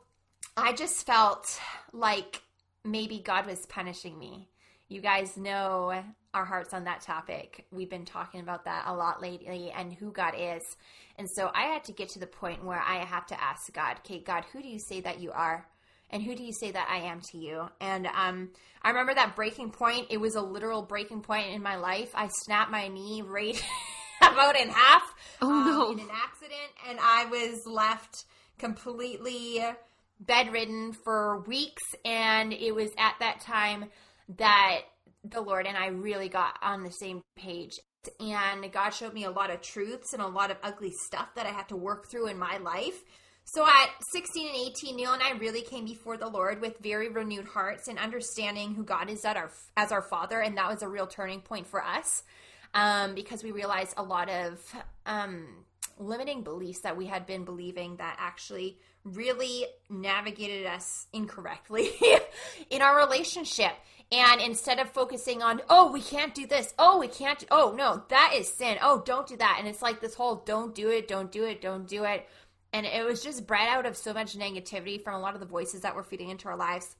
I 0.57 0.73
just 0.73 1.07
felt 1.07 1.61
like 1.93 2.43
maybe 2.85 3.21
God 3.21 3.47
was 3.47 3.67
punishing 3.67 4.19
me. 4.19 4.49
You 4.89 5.01
guys 5.01 5.37
know 5.37 6.03
our 6.35 6.45
hearts 6.45 6.75
on 6.75 6.85
that 6.85 7.01
topic. 7.01 7.67
We've 7.71 7.91
been 7.91 8.05
talking 8.05 8.41
about 8.41 8.65
that 8.65 8.85
a 8.87 8.95
lot 8.95 9.23
lately 9.23 9.73
and 9.75 9.93
who 9.93 10.13
God 10.13 10.35
is. 10.37 10.63
And 11.17 11.29
so 11.31 11.51
I 11.55 11.63
had 11.63 11.85
to 11.85 11.93
get 11.93 12.11
to 12.11 12.19
the 12.19 12.27
point 12.27 12.65
where 12.65 12.81
I 12.81 13.05
have 13.05 13.27
to 13.27 13.43
ask 13.43 13.73
God, 13.73 13.97
okay, 13.99 14.21
God, 14.21 14.45
who 14.53 14.63
do 14.63 14.69
you 14.69 14.79
say 14.79 15.01
that 15.01 15.21
you 15.21 15.33
are? 15.33 15.67
And 16.11 16.23
who 16.23 16.35
do 16.35 16.43
you 16.43 16.53
say 16.53 16.71
that 16.71 16.89
I 16.91 17.09
am 17.09 17.21
to 17.33 17.39
you? 17.39 17.69
And 17.81 18.07
um, 18.07 18.51
I 18.83 18.91
remember 18.91 19.15
that 19.15 19.37
breaking 19.37 19.73
point. 19.73 20.07
It 20.11 20.19
was 20.19 20.37
a 20.37 20.41
literal 20.41 20.83
breaking 20.83 21.21
point 21.21 21.49
in 21.49 21.63
my 21.63 21.77
life. 21.77 22.11
I 22.15 22.29
snapped 22.45 22.71
my 22.71 22.89
knee 22.89 23.23
right 23.23 23.63
about 24.23 24.59
in 24.59 24.69
half 24.69 25.03
oh, 25.43 25.51
um, 25.51 25.67
no. 25.67 25.93
in 25.93 26.01
an 26.01 26.09
accident, 26.11 26.71
and 26.89 26.99
I 27.03 27.27
was 27.27 27.67
left 27.67 28.25
completely 28.59 29.63
bedridden 30.21 30.95
for 31.05 31.41
weeks. 31.47 31.83
And 32.05 32.53
it 32.53 32.75
was 32.75 32.91
at 32.99 33.17
that 33.21 33.41
time 33.41 33.87
that 34.39 34.81
the 35.25 35.41
Lord 35.41 35.67
and 35.67 35.77
I 35.77 35.89
really 35.89 36.29
got 36.29 36.59
on 36.63 36.83
the 36.83 36.91
same 36.91 37.23
page. 37.37 37.79
And 38.21 38.71
God 38.73 38.91
showed 38.91 39.13
me 39.13 39.25
a 39.25 39.31
lot 39.31 39.51
of 39.51 39.61
truths 39.61 40.13
and 40.13 40.23
a 40.23 40.27
lot 40.27 40.51
of 40.51 40.57
ugly 40.63 40.93
stuff 40.93 41.35
that 41.35 41.47
I 41.47 41.51
had 41.51 41.69
to 41.69 41.77
work 41.77 42.09
through 42.09 42.29
in 42.29 42.39
my 42.39 42.59
life. 42.59 43.03
So 43.45 43.65
at 43.67 43.91
16 44.13 44.47
and 44.47 44.57
18, 44.57 44.97
Neil 44.97 45.13
and 45.13 45.23
I 45.23 45.33
really 45.39 45.63
came 45.63 45.87
before 45.87 46.19
the 46.19 46.29
Lord 46.29 46.61
with 46.61 46.79
very 46.81 47.09
renewed 47.09 47.47
hearts 47.47 47.89
and 47.89 47.99
understanding 47.99 48.75
who 48.75 48.85
God 48.85 49.09
is 49.09 49.25
our, 49.25 49.51
as 49.77 49.91
our 49.91 50.03
Father. 50.03 50.41
And 50.41 50.57
that 50.59 50.69
was 50.69 50.83
a 50.83 50.89
real 50.89 51.07
turning 51.07 51.41
point 51.41 51.67
for 51.67 51.83
us 51.83 52.25
um, 52.75 53.15
because 53.15 53.43
we 53.43 53.51
realized 53.51 53.95
a 53.97 54.03
lot 54.03 54.29
of 54.29 54.61
um, 55.07 55.65
limiting 55.99 56.43
beliefs 56.43 56.81
that 56.83 56.97
we 56.97 57.07
had 57.07 57.27
been 57.27 57.45
believing 57.45 57.97
that 57.97 58.17
actually 58.21 58.79
really 59.05 59.65
navigated 59.89 60.67
us 60.67 61.07
incorrectly 61.13 61.91
in 62.71 62.83
our 62.83 62.99
relationship. 62.99 63.73
And 64.11 64.41
instead 64.41 64.79
of 64.79 64.91
focusing 64.91 65.43
on, 65.43 65.61
oh, 65.69 65.93
we 65.93 66.01
can't 66.01 66.35
do 66.35 66.47
this, 66.47 66.73
oh, 66.79 66.99
we 66.99 67.09
can't, 67.09 67.45
oh, 67.51 67.75
no, 67.77 68.05
that 68.09 68.33
is 68.35 68.49
sin, 68.49 68.79
oh, 68.81 69.03
don't 69.05 69.27
do 69.27 69.37
that. 69.37 69.57
And 69.59 69.69
it's 69.69 69.83
like 69.83 70.01
this 70.01 70.15
whole 70.15 70.37
don't 70.37 70.75
do 70.75 70.89
it, 70.89 71.09
don't 71.09 71.31
do 71.31 71.45
it, 71.45 71.61
don't 71.61 71.87
do 71.87 72.05
it. 72.05 72.27
And 72.73 72.87
it 72.87 73.05
was 73.05 73.23
just 73.23 73.47
bred 73.47 73.69
out 73.69 73.87
of 73.87 73.97
so 73.97 74.15
much 74.15 74.39
negativity 74.39 75.03
from 75.03 75.15
a 75.15 75.21
lot 75.21 75.35
of 75.35 75.41
the 75.41 75.47
voices 75.47 75.83
that 75.83 75.95
were 75.95 76.03
feeding 76.03 76.31
into 76.31 76.49
our 76.49 76.57
lives. 76.57 76.97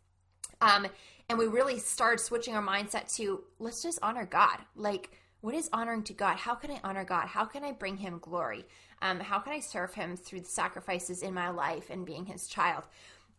Um, 0.61 0.87
and 1.29 1.39
we 1.39 1.47
really 1.47 1.79
started 1.79 2.21
switching 2.21 2.55
our 2.55 2.63
mindset 2.63 3.15
to 3.17 3.45
let's 3.59 3.83
just 3.83 3.99
honor 4.03 4.27
god. 4.27 4.59
Like 4.75 5.11
what 5.41 5.55
is 5.55 5.69
honoring 5.73 6.03
to 6.05 6.13
god? 6.13 6.37
How 6.37 6.55
can 6.55 6.71
i 6.71 6.81
honor 6.83 7.05
god? 7.05 7.29
How 7.29 7.45
can 7.45 7.65
i 7.65 7.73
bring 7.73 7.99
him 7.99 8.19
glory? 8.19 8.65
Um, 9.01 9.21
how 9.21 9.39
can 9.39 9.53
i 9.53 9.61
serve 9.61 9.95
him 9.95 10.17
through 10.17 10.41
the 10.41 10.47
sacrifices 10.47 11.23
in 11.23 11.35
my 11.35 11.51
life 11.51 11.91
and 11.91 12.05
being 12.05 12.27
his 12.27 12.49
child 12.49 12.85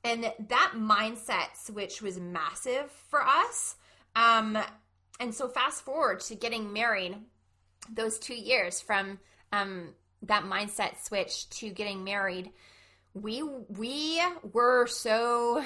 and 0.04 0.32
that 0.48 0.74
mindset 0.76 1.56
switch 1.56 2.02
was 2.02 2.20
massive 2.20 2.92
for 3.10 3.26
us 3.26 3.76
um, 4.16 4.58
and 5.20 5.34
so 5.34 5.48
fast 5.48 5.84
forward 5.84 6.22
to 6.22 6.36
getting 6.36 6.74
married 6.74 7.18
those 7.94 8.20
two 8.20 8.36
years 8.36 8.82
from 8.82 9.20
um, 9.52 9.94
that 10.24 10.44
mindset 10.44 11.04
switch 11.04 11.50
to 11.50 11.70
getting 11.70 12.04
married, 12.04 12.52
we 13.14 13.44
we 13.44 14.22
were 14.54 14.88
so 14.88 15.64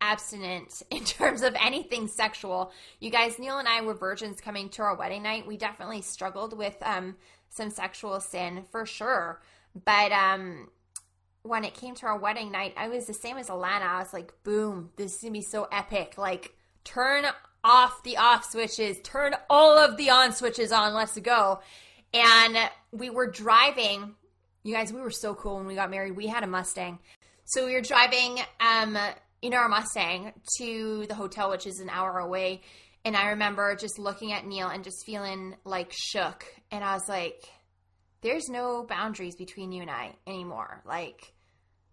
abstinent 0.00 0.82
in 0.90 1.04
terms 1.04 1.42
of 1.42 1.56
anything 1.60 2.08
sexual. 2.08 2.72
You 3.00 3.10
guys, 3.10 3.38
Neil 3.38 3.58
and 3.58 3.68
I 3.68 3.82
were 3.82 3.94
virgins 3.94 4.40
coming 4.40 4.68
to 4.70 4.82
our 4.82 4.96
wedding 4.96 5.22
night. 5.22 5.46
We 5.46 5.56
definitely 5.56 6.02
struggled 6.02 6.56
with 6.56 6.76
um, 6.82 7.16
some 7.48 7.70
sexual 7.70 8.20
sin 8.20 8.64
for 8.70 8.86
sure, 8.86 9.40
but 9.84 10.12
um, 10.12 10.68
when 11.48 11.64
it 11.64 11.74
came 11.74 11.94
to 11.96 12.06
our 12.06 12.18
wedding 12.18 12.52
night, 12.52 12.74
I 12.76 12.88
was 12.88 13.06
the 13.06 13.14
same 13.14 13.38
as 13.38 13.48
Alana. 13.48 13.82
I 13.82 13.98
was 13.98 14.12
like, 14.12 14.32
boom, 14.44 14.90
this 14.96 15.14
is 15.14 15.22
gonna 15.22 15.32
be 15.32 15.42
so 15.42 15.68
epic. 15.72 16.14
Like, 16.16 16.54
turn 16.84 17.24
off 17.64 18.02
the 18.02 18.16
off 18.16 18.44
switches, 18.44 18.98
turn 19.02 19.34
all 19.50 19.76
of 19.76 19.96
the 19.96 20.10
on 20.10 20.32
switches 20.32 20.72
on. 20.72 20.94
Let's 20.94 21.18
go. 21.18 21.60
And 22.14 22.56
we 22.92 23.10
were 23.10 23.26
driving. 23.26 24.14
You 24.62 24.74
guys, 24.74 24.92
we 24.92 25.00
were 25.00 25.10
so 25.10 25.34
cool 25.34 25.56
when 25.56 25.66
we 25.66 25.74
got 25.74 25.90
married. 25.90 26.16
We 26.16 26.26
had 26.26 26.44
a 26.44 26.46
Mustang. 26.46 26.98
So 27.44 27.66
we 27.66 27.74
were 27.74 27.80
driving 27.80 28.38
um, 28.60 28.98
in 29.42 29.54
our 29.54 29.68
Mustang 29.68 30.32
to 30.58 31.06
the 31.08 31.14
hotel, 31.14 31.50
which 31.50 31.66
is 31.66 31.80
an 31.80 31.88
hour 31.90 32.18
away. 32.18 32.62
And 33.04 33.16
I 33.16 33.30
remember 33.30 33.74
just 33.76 33.98
looking 33.98 34.32
at 34.32 34.46
Neil 34.46 34.68
and 34.68 34.84
just 34.84 35.04
feeling 35.06 35.56
like 35.64 35.92
shook. 35.92 36.44
And 36.70 36.84
I 36.84 36.94
was 36.94 37.08
like, 37.08 37.42
there's 38.20 38.48
no 38.48 38.84
boundaries 38.84 39.36
between 39.36 39.72
you 39.72 39.82
and 39.82 39.90
I 39.90 40.14
anymore. 40.26 40.82
Like, 40.84 41.32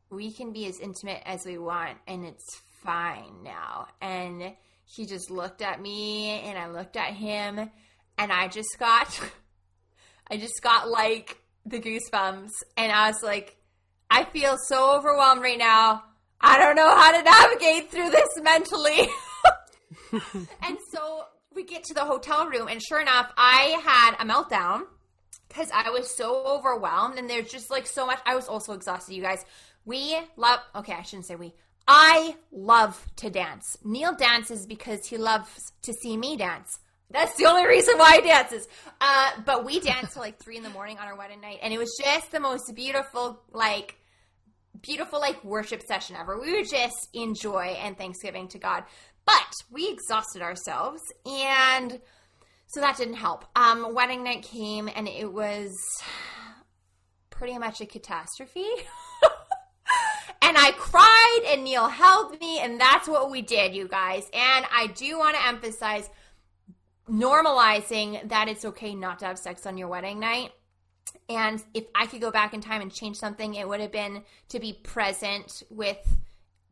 we 0.09 0.31
can 0.31 0.51
be 0.53 0.65
as 0.67 0.79
intimate 0.79 1.21
as 1.25 1.45
we 1.45 1.57
want, 1.57 1.97
and 2.07 2.25
it's 2.25 2.61
fine 2.83 3.43
now. 3.43 3.87
And 4.01 4.53
he 4.85 5.05
just 5.05 5.31
looked 5.31 5.61
at 5.61 5.81
me, 5.81 6.41
and 6.41 6.57
I 6.57 6.69
looked 6.69 6.95
at 6.95 7.13
him, 7.13 7.69
and 8.17 8.31
I 8.31 8.47
just 8.47 8.77
got 8.79 9.19
I 10.29 10.37
just 10.37 10.61
got 10.61 10.89
like 10.89 11.37
the 11.65 11.79
goosebumps 11.79 12.51
and 12.77 12.91
I 12.91 13.09
was 13.09 13.23
like, 13.23 13.57
I 14.09 14.23
feel 14.25 14.55
so 14.67 14.97
overwhelmed 14.97 15.41
right 15.41 15.57
now. 15.57 16.03
I 16.39 16.57
don't 16.59 16.75
know 16.75 16.95
how 16.95 17.11
to 17.11 17.23
navigate 17.23 17.91
through 17.91 18.11
this 18.11 18.29
mentally. 18.41 19.09
and 20.63 20.77
so 20.91 21.25
we 21.53 21.63
get 21.63 21.83
to 21.85 21.93
the 21.93 22.05
hotel 22.05 22.47
room, 22.47 22.67
and 22.67 22.81
sure 22.83 23.01
enough, 23.01 23.31
I 23.37 23.79
had 23.83 24.15
a 24.19 24.25
meltdown 24.25 24.83
because 25.47 25.69
I 25.73 25.89
was 25.89 26.15
so 26.15 26.45
overwhelmed, 26.45 27.17
and 27.17 27.29
there's 27.29 27.49
just 27.49 27.71
like 27.71 27.87
so 27.87 28.05
much. 28.05 28.19
I 28.25 28.35
was 28.35 28.47
also 28.47 28.73
exhausted, 28.73 29.15
you 29.15 29.23
guys. 29.23 29.43
We 29.85 30.17
love, 30.35 30.59
okay, 30.75 30.93
I 30.93 31.03
shouldn't 31.03 31.27
say 31.27 31.35
we. 31.35 31.53
I 31.87 32.35
love 32.51 33.05
to 33.17 33.29
dance. 33.29 33.77
Neil 33.83 34.15
dances 34.15 34.65
because 34.65 35.05
he 35.05 35.17
loves 35.17 35.71
to 35.83 35.93
see 35.93 36.17
me 36.17 36.35
dance. 36.35 36.79
That's 37.11 37.35
the 37.35 37.45
only 37.45 37.67
reason 37.67 37.97
why 37.99 38.15
he 38.15 38.21
dances. 38.21 38.67
Uh, 38.99 39.31
but 39.45 39.63
we 39.63 39.79
danced 39.79 40.13
till 40.13 40.23
like 40.23 40.39
three 40.39 40.57
in 40.57 40.63
the 40.63 40.69
morning 40.69 40.97
on 40.97 41.07
our 41.07 41.15
wedding 41.15 41.41
night, 41.41 41.59
and 41.61 41.71
it 41.71 41.77
was 41.77 41.95
just 42.03 42.31
the 42.31 42.39
most 42.39 42.73
beautiful, 42.73 43.39
like, 43.53 43.95
beautiful, 44.81 45.19
like, 45.19 45.43
worship 45.43 45.83
session 45.83 46.15
ever. 46.15 46.39
We 46.39 46.53
were 46.53 46.63
just 46.63 47.09
in 47.13 47.35
joy 47.35 47.77
and 47.79 47.95
Thanksgiving 47.95 48.47
to 48.49 48.57
God. 48.57 48.83
But 49.25 49.53
we 49.71 49.89
exhausted 49.89 50.41
ourselves, 50.41 51.01
and 51.25 51.99
so 52.67 52.81
that 52.81 52.97
didn't 52.97 53.15
help. 53.15 53.45
Um, 53.55 53.93
wedding 53.93 54.23
night 54.23 54.43
came, 54.43 54.89
and 54.93 55.07
it 55.07 55.31
was 55.31 55.71
pretty 57.29 57.57
much 57.57 57.81
a 57.81 57.85
catastrophe. 57.85 58.65
and 60.45 60.57
I 60.57 60.71
cried, 60.77 61.39
and 61.51 61.63
Neil 61.63 61.87
held 61.87 62.39
me, 62.39 62.59
and 62.59 62.79
that's 62.79 63.07
what 63.07 63.31
we 63.31 63.41
did, 63.41 63.73
you 63.73 63.87
guys. 63.87 64.29
And 64.31 64.65
I 64.71 64.87
do 64.93 65.17
want 65.17 65.35
to 65.35 65.47
emphasize 65.47 66.07
normalizing 67.09 68.29
that 68.29 68.47
it's 68.47 68.63
okay 68.63 68.93
not 68.93 69.19
to 69.19 69.25
have 69.25 69.39
sex 69.39 69.65
on 69.65 69.75
your 69.77 69.87
wedding 69.87 70.19
night. 70.19 70.51
And 71.27 71.63
if 71.73 71.85
I 71.95 72.05
could 72.05 72.21
go 72.21 72.29
back 72.29 72.53
in 72.53 72.61
time 72.61 72.81
and 72.81 72.93
change 72.93 73.17
something, 73.17 73.55
it 73.55 73.67
would 73.67 73.79
have 73.79 73.91
been 73.91 74.21
to 74.49 74.59
be 74.59 74.73
present 74.73 75.63
with 75.71 75.97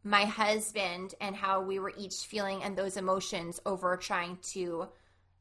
my 0.03 0.25
husband 0.25 1.15
and 1.19 1.35
how 1.35 1.63
we 1.63 1.79
were 1.79 1.93
each 1.97 2.13
feeling 2.27 2.63
and 2.63 2.77
those 2.77 2.95
emotions 2.95 3.59
over 3.65 3.97
trying 3.97 4.37
to, 4.53 4.87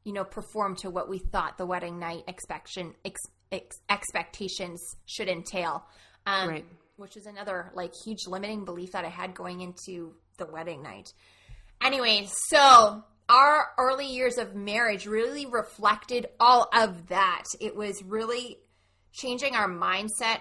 you 0.03 0.13
know, 0.13 0.23
perform 0.23 0.75
to 0.77 0.89
what 0.89 1.07
we 1.07 1.19
thought 1.19 1.59
the 1.59 1.65
wedding 1.67 1.99
night 1.99 2.23
expectation 2.27 2.95
ex, 3.05 3.21
ex, 3.51 3.79
expectations 3.89 4.95
should 5.05 5.29
entail. 5.29 5.85
Um, 6.25 6.49
right. 6.49 6.65
Which 6.95 7.17
is 7.17 7.25
another 7.25 7.71
like 7.73 7.91
huge 8.05 8.27
limiting 8.27 8.65
belief 8.65 8.91
that 8.91 9.05
I 9.05 9.09
had 9.09 9.33
going 9.33 9.61
into 9.61 10.13
the 10.37 10.45
wedding 10.45 10.83
night. 10.83 11.13
Anyway, 11.81 12.27
so 12.49 13.03
our 13.29 13.69
early 13.77 14.07
years 14.07 14.37
of 14.37 14.55
marriage 14.55 15.05
really 15.05 15.45
reflected 15.45 16.27
all 16.39 16.69
of 16.73 17.07
that. 17.07 17.43
It 17.59 17.75
was 17.75 18.03
really 18.03 18.59
changing 19.11 19.55
our 19.55 19.67
mindset 19.67 20.39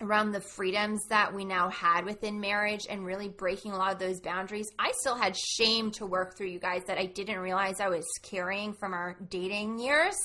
around 0.00 0.32
the 0.32 0.40
freedoms 0.40 1.00
that 1.08 1.34
we 1.34 1.44
now 1.44 1.68
had 1.68 2.04
within 2.04 2.40
marriage 2.40 2.86
and 2.88 3.04
really 3.04 3.28
breaking 3.28 3.72
a 3.72 3.76
lot 3.76 3.92
of 3.92 3.98
those 3.98 4.20
boundaries. 4.20 4.68
I 4.78 4.92
still 5.00 5.14
had 5.14 5.36
shame 5.36 5.90
to 5.92 6.06
work 6.06 6.36
through, 6.36 6.48
you 6.48 6.58
guys, 6.58 6.82
that 6.86 6.98
I 6.98 7.06
didn't 7.06 7.38
realize 7.38 7.80
I 7.80 7.88
was 7.88 8.06
carrying 8.22 8.72
from 8.72 8.94
our 8.94 9.16
dating 9.28 9.78
years. 9.78 10.16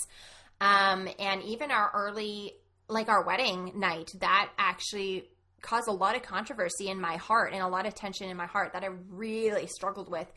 Um, 0.59 1.07
and 1.19 1.43
even 1.43 1.69
our 1.69 1.91
early, 1.93 2.53
like 2.87 3.09
our 3.09 3.23
wedding 3.23 3.73
night, 3.75 4.11
that 4.19 4.49
actually 4.57 5.29
caused 5.67 5.87
a 5.87 5.91
lot 5.91 6.15
of 6.15 6.23
controversy 6.23 6.87
in 6.87 6.99
my 6.99 7.17
heart 7.17 7.51
and 7.53 7.61
a 7.61 7.67
lot 7.67 7.85
of 7.85 7.93
tension 7.93 8.29
in 8.29 8.37
my 8.37 8.45
heart 8.45 8.73
that 8.73 8.83
I 8.83 8.89
really 9.09 9.67
struggled 9.67 10.09
with. 10.09 10.31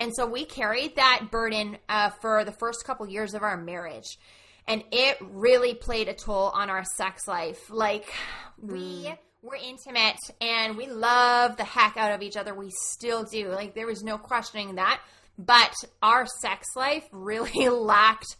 And 0.00 0.14
so 0.14 0.26
we 0.26 0.46
carried 0.46 0.96
that 0.96 1.28
burden 1.30 1.76
uh, 1.88 2.10
for 2.22 2.44
the 2.44 2.52
first 2.52 2.84
couple 2.84 3.06
years 3.06 3.34
of 3.34 3.42
our 3.42 3.58
marriage. 3.58 4.18
And 4.66 4.82
it 4.90 5.18
really 5.20 5.74
played 5.74 6.08
a 6.08 6.14
toll 6.14 6.50
on 6.54 6.70
our 6.70 6.84
sex 6.96 7.28
life. 7.28 7.70
Like, 7.70 8.10
we 8.58 9.04
mm. 9.04 9.18
were 9.42 9.58
intimate 9.62 10.18
and 10.40 10.76
we 10.76 10.86
love 10.86 11.56
the 11.56 11.64
heck 11.64 11.96
out 11.98 12.12
of 12.12 12.22
each 12.22 12.36
other. 12.36 12.54
We 12.54 12.70
still 12.70 13.24
do. 13.24 13.48
Like, 13.48 13.74
there 13.74 13.86
was 13.86 14.02
no 14.02 14.16
questioning 14.16 14.76
that. 14.76 15.00
But 15.38 15.74
our 16.02 16.26
sex 16.40 16.66
life 16.76 17.04
really 17.12 17.68
lacked 17.68 18.36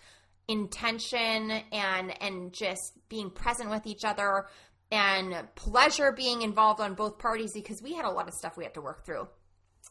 intention 0.49 1.53
and 1.71 2.23
and 2.23 2.53
just 2.53 2.99
being 3.09 3.31
present 3.31 3.71
with 3.71 3.87
each 3.87 4.05
other 4.05 4.47
and 4.91 5.35
pleasure 5.55 6.13
being 6.13 6.43
involved 6.43 6.81
on 6.81 6.95
both 6.95 7.19
parties 7.19 7.53
because 7.55 7.81
we 7.83 7.95
had 7.95 8.05
a 8.05 8.11
lot 8.11 8.29
of 8.29 8.35
stuff 8.35 8.57
we 8.57 8.65
had 8.65 8.75
to 8.75 8.81
work 8.81 9.05
through. 9.05 9.29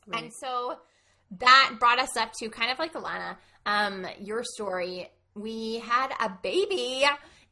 Right. 0.08 0.24
And 0.24 0.34
so 0.34 0.78
that 1.40 1.76
brought 1.80 2.00
us 2.00 2.18
up 2.18 2.32
to 2.40 2.50
kind 2.50 2.72
of 2.72 2.80
like 2.80 2.94
Alana, 2.94 3.38
um, 3.66 4.06
your 4.20 4.44
story. 4.44 5.10
We 5.36 5.80
had 5.80 6.12
a 6.20 6.30
baby 6.42 7.06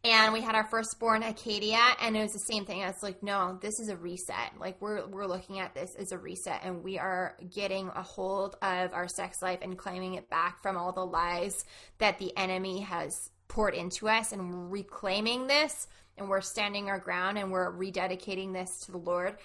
and 0.03 0.31
we 0.31 0.41
had 0.41 0.55
our 0.55 0.67
firstborn 0.69 1.23
Acadia, 1.23 1.79
and 2.01 2.15
it 2.15 2.21
was 2.21 2.31
the 2.31 2.53
same 2.53 2.65
thing. 2.65 2.83
I 2.83 2.87
was 2.87 3.01
like, 3.01 3.23
no, 3.23 3.57
this 3.61 3.79
is 3.79 3.89
a 3.89 3.97
reset. 3.97 4.53
Like 4.59 4.79
we're 4.79 5.05
we're 5.07 5.25
looking 5.25 5.59
at 5.59 5.73
this 5.73 5.89
as 5.97 6.11
a 6.11 6.17
reset, 6.17 6.61
and 6.63 6.83
we 6.83 6.99
are 6.99 7.35
getting 7.53 7.89
a 7.89 8.03
hold 8.03 8.55
of 8.61 8.93
our 8.93 9.07
sex 9.07 9.41
life 9.41 9.59
and 9.61 9.77
claiming 9.77 10.13
it 10.13 10.29
back 10.29 10.61
from 10.61 10.77
all 10.77 10.93
the 10.93 11.05
lies 11.05 11.53
that 11.97 12.19
the 12.19 12.35
enemy 12.37 12.81
has 12.81 13.11
poured 13.47 13.73
into 13.73 14.07
us, 14.07 14.31
and 14.31 14.71
reclaiming 14.71 15.47
this, 15.47 15.87
and 16.17 16.29
we're 16.29 16.41
standing 16.41 16.89
our 16.89 16.99
ground, 16.99 17.37
and 17.37 17.51
we're 17.51 17.71
rededicating 17.71 18.53
this 18.53 18.69
to 18.85 18.91
the 18.91 18.97
Lord. 18.97 19.35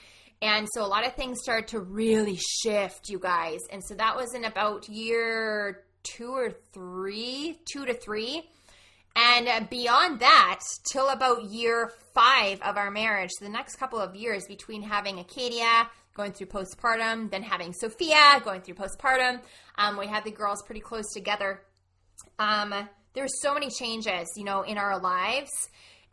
And 0.40 0.66
so 0.74 0.84
a 0.84 0.86
lot 0.86 1.06
of 1.06 1.14
things 1.14 1.38
started 1.42 1.68
to 1.68 1.80
really 1.80 2.36
shift, 2.36 3.08
you 3.08 3.18
guys. 3.18 3.60
And 3.70 3.82
so 3.84 3.94
that 3.94 4.16
was 4.16 4.34
in 4.34 4.44
about 4.44 4.88
year 4.88 5.84
two 6.02 6.30
or 6.32 6.50
three, 6.72 7.60
two 7.70 7.86
to 7.86 7.94
three. 7.94 8.48
And 9.14 9.68
beyond 9.68 10.20
that, 10.20 10.60
till 10.90 11.10
about 11.10 11.44
year 11.44 11.92
five 12.14 12.60
of 12.62 12.76
our 12.76 12.90
marriage, 12.90 13.30
the 13.40 13.48
next 13.48 13.76
couple 13.76 14.00
of 14.00 14.16
years 14.16 14.46
between 14.48 14.82
having 14.82 15.18
Acadia, 15.18 15.88
going 16.14 16.32
through 16.32 16.46
postpartum, 16.46 17.30
then 17.30 17.42
having 17.42 17.72
Sophia, 17.72 18.40
going 18.44 18.62
through 18.62 18.74
postpartum, 18.74 19.40
um, 19.76 19.98
we 19.98 20.06
had 20.06 20.24
the 20.24 20.30
girls 20.30 20.62
pretty 20.62 20.80
close 20.80 21.10
together. 21.12 21.62
Um, 22.38 22.74
there 23.14 23.24
were 23.24 23.28
so 23.42 23.54
many 23.54 23.68
changes, 23.70 24.28
you 24.36 24.44
know, 24.44 24.62
in 24.62 24.78
our 24.78 24.98
lives. 24.98 25.50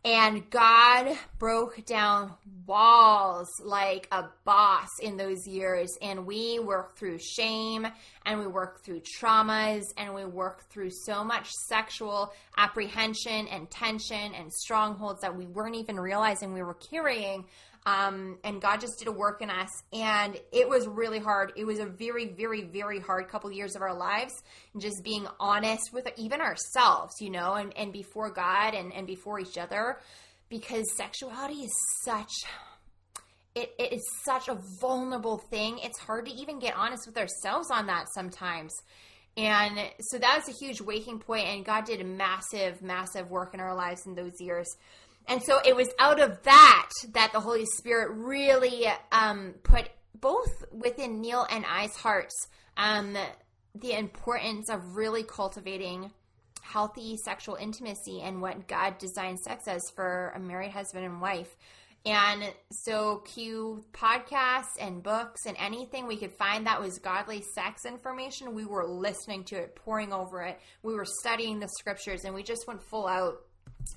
And 0.02 0.48
God 0.48 1.14
broke 1.38 1.84
down 1.84 2.32
walls 2.66 3.48
like 3.62 4.08
a 4.12 4.24
boss 4.44 4.88
in 5.02 5.18
those 5.18 5.46
years. 5.46 5.90
And 6.00 6.24
we 6.24 6.58
worked 6.58 6.98
through 6.98 7.18
shame 7.18 7.86
and 8.24 8.40
we 8.40 8.46
worked 8.46 8.82
through 8.82 9.02
traumas 9.18 9.84
and 9.98 10.14
we 10.14 10.24
worked 10.24 10.72
through 10.72 10.90
so 11.04 11.22
much 11.22 11.50
sexual 11.68 12.32
apprehension 12.56 13.46
and 13.48 13.70
tension 13.70 14.34
and 14.34 14.50
strongholds 14.50 15.20
that 15.20 15.36
we 15.36 15.46
weren't 15.46 15.76
even 15.76 16.00
realizing 16.00 16.54
we 16.54 16.62
were 16.62 16.74
carrying 16.74 17.44
um, 17.86 18.38
and 18.44 18.60
God 18.60 18.80
just 18.80 18.98
did 18.98 19.08
a 19.08 19.12
work 19.12 19.40
in 19.42 19.50
us, 19.50 19.70
and 19.92 20.36
it 20.52 20.68
was 20.68 20.86
really 20.86 21.18
hard. 21.18 21.52
It 21.56 21.64
was 21.64 21.78
a 21.78 21.86
very, 21.86 22.26
very, 22.26 22.62
very 22.62 23.00
hard 23.00 23.28
couple 23.28 23.50
years 23.50 23.74
of 23.74 23.82
our 23.82 23.96
lives, 23.96 24.32
and 24.72 24.82
just 24.82 25.02
being 25.02 25.26
honest 25.38 25.92
with 25.92 26.06
even 26.16 26.40
ourselves, 26.40 27.14
you 27.20 27.30
know, 27.30 27.54
and, 27.54 27.76
and 27.76 27.92
before 27.92 28.30
God 28.30 28.74
and, 28.74 28.92
and 28.92 29.06
before 29.06 29.40
each 29.40 29.56
other, 29.56 29.98
because 30.48 30.84
sexuality 30.96 31.62
is 31.62 31.72
such 32.04 32.32
it, 33.54 33.74
it 33.78 33.92
is 33.92 34.02
such 34.24 34.48
a 34.48 34.58
vulnerable 34.80 35.38
thing. 35.38 35.78
It's 35.82 35.98
hard 35.98 36.26
to 36.26 36.32
even 36.32 36.60
get 36.60 36.76
honest 36.76 37.06
with 37.06 37.16
ourselves 37.18 37.68
on 37.70 37.86
that 37.86 38.06
sometimes. 38.14 38.72
And 39.36 39.78
so 40.00 40.18
that 40.18 40.36
was 40.36 40.54
a 40.54 40.58
huge 40.58 40.80
waking 40.80 41.20
point, 41.20 41.46
and 41.46 41.64
God 41.64 41.84
did 41.84 42.00
a 42.00 42.04
massive, 42.04 42.82
massive 42.82 43.30
work 43.30 43.54
in 43.54 43.60
our 43.60 43.74
lives 43.74 44.06
in 44.06 44.14
those 44.14 44.40
years. 44.40 44.66
And 45.30 45.40
so 45.44 45.60
it 45.64 45.76
was 45.76 45.88
out 46.00 46.18
of 46.18 46.42
that 46.42 46.88
that 47.12 47.32
the 47.32 47.38
Holy 47.38 47.64
Spirit 47.64 48.10
really 48.16 48.86
um, 49.12 49.54
put 49.62 49.88
both 50.20 50.64
within 50.72 51.20
Neil 51.20 51.46
and 51.48 51.64
I's 51.64 51.94
hearts 51.94 52.48
um, 52.76 53.16
the 53.76 53.92
importance 53.92 54.68
of 54.68 54.96
really 54.96 55.22
cultivating 55.22 56.10
healthy 56.62 57.16
sexual 57.24 57.54
intimacy 57.54 58.20
and 58.22 58.42
what 58.42 58.66
God 58.66 58.98
designed 58.98 59.38
sex 59.38 59.68
as 59.68 59.80
for 59.94 60.32
a 60.34 60.40
married 60.40 60.72
husband 60.72 61.04
and 61.04 61.20
wife. 61.20 61.56
And 62.04 62.52
so, 62.72 63.18
cue 63.18 63.84
podcasts 63.92 64.80
and 64.80 65.00
books 65.00 65.46
and 65.46 65.56
anything 65.60 66.08
we 66.08 66.16
could 66.16 66.32
find 66.32 66.66
that 66.66 66.80
was 66.80 66.98
godly 66.98 67.44
sex 67.54 67.84
information. 67.84 68.54
We 68.54 68.64
were 68.64 68.86
listening 68.86 69.44
to 69.44 69.56
it, 69.56 69.76
pouring 69.76 70.12
over 70.12 70.42
it. 70.42 70.58
We 70.82 70.94
were 70.94 71.04
studying 71.04 71.60
the 71.60 71.68
scriptures, 71.68 72.24
and 72.24 72.34
we 72.34 72.42
just 72.42 72.66
went 72.66 72.82
full 72.82 73.06
out 73.06 73.44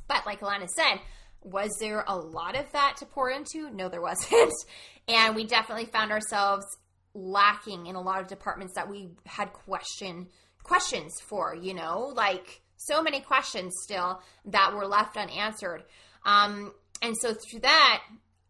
but 0.07 0.25
like 0.25 0.41
Alana 0.41 0.69
said, 0.69 0.99
was 1.43 1.71
there 1.79 2.03
a 2.07 2.15
lot 2.15 2.57
of 2.57 2.71
that 2.71 2.95
to 2.99 3.05
pour 3.05 3.29
into? 3.29 3.69
No, 3.69 3.89
there 3.89 4.01
wasn't. 4.01 4.53
and 5.07 5.35
we 5.35 5.45
definitely 5.45 5.85
found 5.85 6.11
ourselves 6.11 6.65
lacking 7.13 7.87
in 7.87 7.95
a 7.95 8.01
lot 8.01 8.21
of 8.21 8.27
departments 8.27 8.73
that 8.75 8.89
we 8.89 9.09
had 9.25 9.53
question 9.53 10.27
questions 10.63 11.13
for, 11.27 11.53
you 11.53 11.73
know, 11.73 12.13
like 12.15 12.61
so 12.77 13.01
many 13.01 13.19
questions 13.19 13.73
still 13.83 14.21
that 14.45 14.73
were 14.73 14.87
left 14.87 15.17
unanswered. 15.17 15.83
Um, 16.25 16.73
and 17.01 17.15
so 17.17 17.33
through 17.33 17.59
that, 17.61 18.03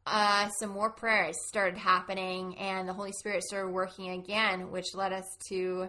uh, 0.06 0.49
some 0.60 0.69
more 0.69 0.91
prayers 0.91 1.36
started 1.47 1.77
happening, 1.77 2.58
and 2.58 2.88
the 2.88 2.93
Holy 2.93 3.12
Spirit 3.13 3.43
started 3.43 3.71
working 3.71 4.10
again, 4.12 4.69
which 4.69 4.93
led 4.93 5.13
us 5.13 5.25
to, 5.49 5.88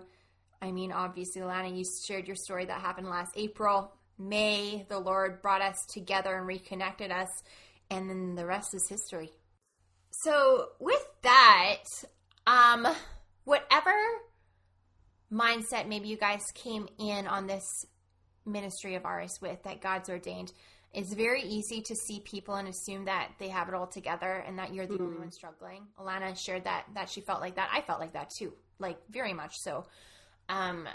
I 0.63 0.71
mean, 0.71 0.93
obviously, 0.93 1.43
Lana, 1.43 1.69
you 1.69 1.85
shared 2.07 2.27
your 2.27 2.37
story 2.37 2.65
that 2.65 2.81
happened 2.81 3.09
last 3.09 3.33
April. 3.37 3.93
May 4.19 4.87
the 4.89 4.99
Lord 4.99 5.43
brought 5.43 5.63
us 5.63 5.85
together 5.93 6.37
and 6.37 6.47
reconnected 6.47 7.11
us, 7.11 7.29
and 7.91 8.09
then 8.09 8.35
the 8.35 8.47
rest 8.47 8.75
is 8.75 8.89
history. 8.89 9.31
So, 10.11 10.69
with 10.79 11.05
that, 11.23 11.85
um, 12.47 12.87
whatever 13.45 13.93
mindset 15.33 15.89
maybe 15.89 16.09
you 16.09 16.17
guys 16.17 16.43
came 16.55 16.89
in 16.99 17.27
on 17.27 17.47
this 17.47 17.87
ministry 18.47 18.95
of 18.95 19.05
ours 19.05 19.39
with 19.41 19.63
that 19.65 19.81
God's 19.81 20.09
ordained, 20.09 20.53
it's 20.93 21.13
very 21.13 21.43
easy 21.43 21.83
to 21.83 21.97
see 21.97 22.21
people 22.21 22.55
and 22.55 22.69
assume 22.69 23.07
that 23.07 23.33
they 23.41 23.49
have 23.49 23.69
it 23.69 23.75
all 23.75 23.89
together 23.89 24.45
and 24.47 24.59
that 24.61 24.73
you're 24.73 24.87
the 24.87 24.95
mm. 24.95 25.01
only 25.01 25.19
one 25.19 25.33
struggling. 25.33 25.89
Alana 25.99 26.39
shared 26.39 26.65
that 26.65 26.85
that 26.95 27.11
she 27.11 27.21
felt 27.21 27.41
like 27.41 27.57
that. 27.57 27.69
I 27.73 27.81
felt 27.81 27.99
like 27.99 28.13
that 28.13 28.31
too, 28.31 28.53
like 28.79 28.99
very 29.11 29.33
much 29.33 29.57
so. 29.57 29.87
Um, 30.49 30.87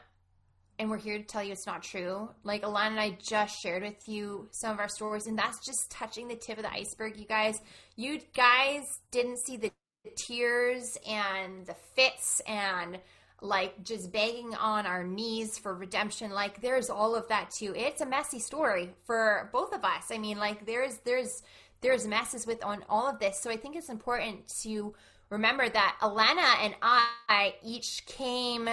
and 0.80 0.90
we're 0.90 0.98
here 0.98 1.18
to 1.18 1.24
tell 1.24 1.44
you 1.44 1.52
it's 1.52 1.68
not 1.68 1.84
true. 1.84 2.30
Like 2.44 2.64
Alana 2.64 2.88
and 2.88 3.00
I 3.00 3.18
just 3.22 3.62
shared 3.62 3.84
with 3.84 4.08
you 4.08 4.48
some 4.52 4.72
of 4.72 4.80
our 4.80 4.88
stories, 4.88 5.28
and 5.28 5.38
that's 5.38 5.64
just 5.64 5.92
touching 5.92 6.30
the 6.30 6.36
tip 6.36 6.58
of 6.58 6.64
the 6.64 6.72
iceberg, 6.72 7.18
you 7.18 7.26
guys. 7.26 7.60
You 7.98 8.22
guys 8.34 9.00
didn't 9.12 9.40
see 9.40 9.58
the 9.58 9.72
tears 10.16 10.98
and 11.08 11.66
the 11.66 11.76
fits 11.96 12.42
and 12.48 12.98
like 13.42 13.84
just 13.84 14.12
begging 14.12 14.56
on 14.56 14.86
our 14.86 15.04
knees 15.04 15.58
for 15.58 15.74
redemption 15.74 16.32
like 16.32 16.62
there's 16.62 16.90
all 16.90 17.16
of 17.16 17.28
that 17.28 17.50
too 17.52 17.74
it's 17.76 18.02
a 18.02 18.06
messy 18.06 18.40
story 18.40 18.90
for 19.06 19.50
both 19.54 19.74
of 19.74 19.84
us 19.84 20.06
i 20.12 20.18
mean 20.18 20.38
like 20.38 20.66
there's 20.66 20.98
there's 21.06 21.44
there's 21.82 22.08
messes 22.08 22.46
with 22.46 22.64
on 22.64 22.84
all 22.90 23.08
of 23.08 23.20
this 23.20 23.40
so 23.40 23.50
i 23.50 23.56
think 23.56 23.76
it's 23.76 23.90
important 23.90 24.46
to 24.62 24.94
remember 25.30 25.70
that 25.70 25.96
alana 26.02 26.66
and 26.66 26.76
i 26.82 27.54
each 27.64 28.06
came 28.06 28.68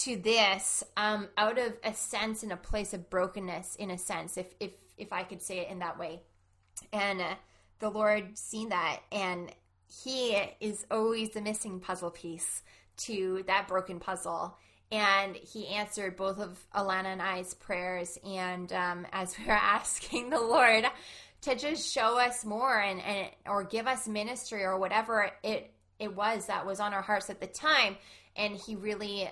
to 0.00 0.16
this 0.16 0.84
um, 0.96 1.28
out 1.38 1.58
of 1.58 1.74
a 1.84 1.94
sense 1.94 2.42
and 2.42 2.52
a 2.52 2.56
place 2.56 2.92
of 2.92 3.08
brokenness 3.08 3.76
in 3.76 3.90
a 3.90 3.98
sense 3.98 4.36
if 4.36 4.52
if 4.60 4.72
if 4.98 5.12
i 5.12 5.22
could 5.22 5.42
say 5.42 5.58
it 5.58 5.70
in 5.70 5.78
that 5.80 5.98
way. 5.98 6.22
And 6.92 7.20
uh, 7.20 7.34
the 7.78 7.90
lord 7.90 8.36
seen 8.36 8.70
that 8.70 9.00
and 9.10 9.50
he 10.02 10.36
is 10.60 10.84
always 10.90 11.30
the 11.30 11.40
missing 11.40 11.80
puzzle 11.80 12.10
piece 12.10 12.62
to 12.96 13.44
that 13.46 13.68
broken 13.68 14.00
puzzle. 14.00 14.58
And 14.90 15.34
he 15.36 15.68
answered 15.68 16.16
both 16.16 16.38
of 16.38 16.58
alana 16.74 17.06
and 17.06 17.22
i's 17.22 17.54
prayers 17.54 18.18
and 18.24 18.72
um, 18.72 19.06
as 19.12 19.38
we 19.38 19.46
were 19.46 19.52
asking 19.52 20.30
the 20.30 20.40
lord 20.40 20.84
to 21.42 21.54
just 21.54 21.92
show 21.92 22.18
us 22.18 22.44
more 22.44 22.78
and, 22.78 23.00
and 23.00 23.30
or 23.46 23.64
give 23.64 23.86
us 23.86 24.08
ministry 24.08 24.62
or 24.62 24.78
whatever 24.78 25.30
it 25.42 25.72
it 25.98 26.14
was 26.14 26.46
that 26.46 26.66
was 26.66 26.80
on 26.80 26.92
our 26.92 27.02
hearts 27.02 27.30
at 27.30 27.40
the 27.40 27.46
time. 27.46 27.96
And 28.36 28.56
he 28.56 28.76
really 28.76 29.28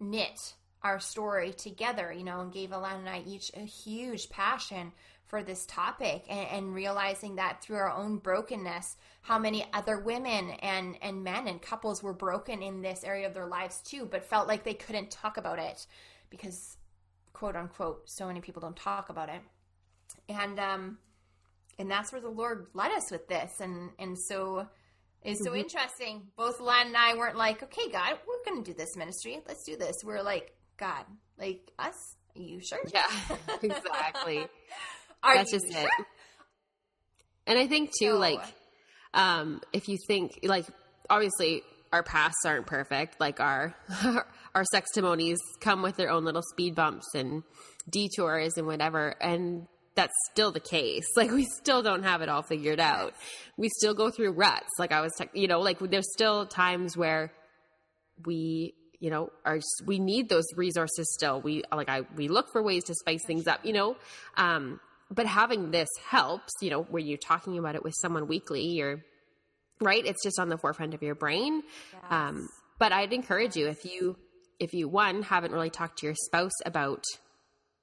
knit 0.00 0.54
our 0.82 0.98
story 0.98 1.52
together, 1.52 2.12
you 2.12 2.24
know, 2.24 2.40
and 2.40 2.52
gave 2.52 2.70
Alana 2.70 2.98
and 2.98 3.08
I 3.08 3.22
each 3.26 3.50
a 3.54 3.60
huge 3.60 4.30
passion 4.30 4.92
for 5.26 5.42
this 5.44 5.64
topic 5.66 6.24
and, 6.28 6.48
and, 6.48 6.74
realizing 6.74 7.36
that 7.36 7.62
through 7.62 7.76
our 7.76 7.92
own 7.92 8.18
brokenness, 8.18 8.96
how 9.22 9.38
many 9.38 9.64
other 9.72 10.00
women 10.00 10.50
and, 10.60 10.96
and 11.02 11.22
men 11.22 11.46
and 11.46 11.62
couples 11.62 12.02
were 12.02 12.12
broken 12.12 12.62
in 12.62 12.82
this 12.82 13.04
area 13.04 13.28
of 13.28 13.34
their 13.34 13.46
lives 13.46 13.80
too, 13.82 14.08
but 14.10 14.24
felt 14.24 14.48
like 14.48 14.64
they 14.64 14.74
couldn't 14.74 15.08
talk 15.08 15.36
about 15.36 15.60
it 15.60 15.86
because, 16.30 16.78
quote 17.32 17.54
unquote, 17.54 18.10
so 18.10 18.26
many 18.26 18.40
people 18.40 18.60
don't 18.60 18.76
talk 18.76 19.08
about 19.08 19.28
it. 19.28 19.40
And, 20.28 20.58
um, 20.58 20.98
and 21.78 21.88
that's 21.88 22.10
where 22.10 22.20
the 22.20 22.28
Lord 22.28 22.66
led 22.74 22.90
us 22.90 23.12
with 23.12 23.28
this. 23.28 23.60
And, 23.60 23.90
and 24.00 24.18
so 24.18 24.66
it's 25.22 25.44
so 25.44 25.50
mm-hmm. 25.50 25.60
interesting. 25.60 26.22
Both 26.36 26.60
Len 26.60 26.88
and 26.88 26.96
I 26.96 27.14
weren't 27.16 27.36
like, 27.36 27.62
okay, 27.62 27.90
God, 27.90 28.18
we're 28.26 28.50
going 28.50 28.64
to 28.64 28.70
do 28.72 28.76
this 28.76 28.96
ministry. 28.96 29.38
Let's 29.46 29.64
do 29.64 29.76
this. 29.76 29.96
We're 30.04 30.22
like, 30.22 30.54
God, 30.78 31.04
like 31.38 31.70
us? 31.78 31.94
Are 32.36 32.40
you 32.40 32.60
sure? 32.60 32.80
Yeah, 32.92 33.06
exactly. 33.62 34.46
Are 35.22 35.36
That's 35.36 35.50
just 35.50 35.70
sure? 35.70 35.82
it. 35.82 36.06
And 37.46 37.58
I 37.58 37.66
think 37.66 37.90
too, 37.98 38.14
no. 38.14 38.18
like, 38.18 38.42
um, 39.12 39.60
if 39.72 39.88
you 39.88 39.98
think 40.06 40.40
like 40.42 40.66
obviously 41.10 41.62
our 41.92 42.02
pasts 42.02 42.46
aren't 42.46 42.66
perfect, 42.66 43.20
like 43.20 43.40
our 43.40 43.74
our 44.54 44.64
sex 44.72 44.90
testimonies 44.92 45.38
come 45.60 45.82
with 45.82 45.96
their 45.96 46.10
own 46.10 46.24
little 46.24 46.42
speed 46.52 46.74
bumps 46.74 47.14
and 47.14 47.42
detours 47.88 48.54
and 48.56 48.66
whatever, 48.66 49.14
and 49.20 49.66
that's 50.00 50.14
still 50.30 50.52
the 50.52 50.60
case. 50.60 51.06
Like 51.16 51.30
we 51.30 51.44
still 51.44 51.82
don't 51.82 52.02
have 52.02 52.22
it 52.22 52.28
all 52.28 52.42
figured 52.42 52.80
out. 52.80 53.12
We 53.56 53.68
still 53.68 53.94
go 53.94 54.10
through 54.10 54.32
ruts. 54.32 54.70
Like 54.78 54.92
I 54.92 55.00
was, 55.02 55.12
te- 55.18 55.28
you 55.34 55.48
know, 55.48 55.60
like 55.60 55.78
there's 55.78 56.10
still 56.12 56.46
times 56.46 56.96
where 56.96 57.32
we 58.24 58.74
you 58.98 59.10
know 59.10 59.30
are 59.44 59.60
we 59.86 59.98
need 59.98 60.28
those 60.28 60.44
resources 60.56 61.10
still 61.14 61.40
we 61.40 61.62
like 61.72 61.88
i 61.88 62.02
we 62.16 62.28
look 62.28 62.52
for 62.52 62.62
ways 62.62 62.84
to 62.84 62.94
spice 62.94 63.24
things 63.26 63.46
up 63.46 63.58
you 63.64 63.72
know 63.72 63.96
um 64.36 64.78
but 65.10 65.26
having 65.26 65.70
this 65.70 65.88
helps, 66.08 66.52
you 66.62 66.70
know, 66.70 66.82
where 66.82 67.02
you're 67.02 67.18
talking 67.18 67.58
about 67.58 67.74
it 67.74 67.82
with 67.82 67.94
someone 68.00 68.28
weekly 68.28 68.80
or 68.80 69.02
right, 69.80 70.04
it's 70.06 70.22
just 70.22 70.38
on 70.38 70.48
the 70.48 70.56
forefront 70.56 70.94
of 70.94 71.02
your 71.02 71.16
brain. 71.16 71.62
Yes. 71.92 72.02
Um, 72.10 72.48
but 72.78 72.92
I'd 72.92 73.12
encourage 73.12 73.56
you 73.56 73.66
if 73.66 73.84
you 73.84 74.16
if 74.60 74.72
you 74.72 74.88
one 74.88 75.22
haven't 75.22 75.52
really 75.52 75.70
talked 75.70 75.98
to 75.98 76.06
your 76.06 76.14
spouse 76.14 76.52
about, 76.64 77.02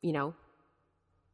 you 0.02 0.14
know, 0.14 0.36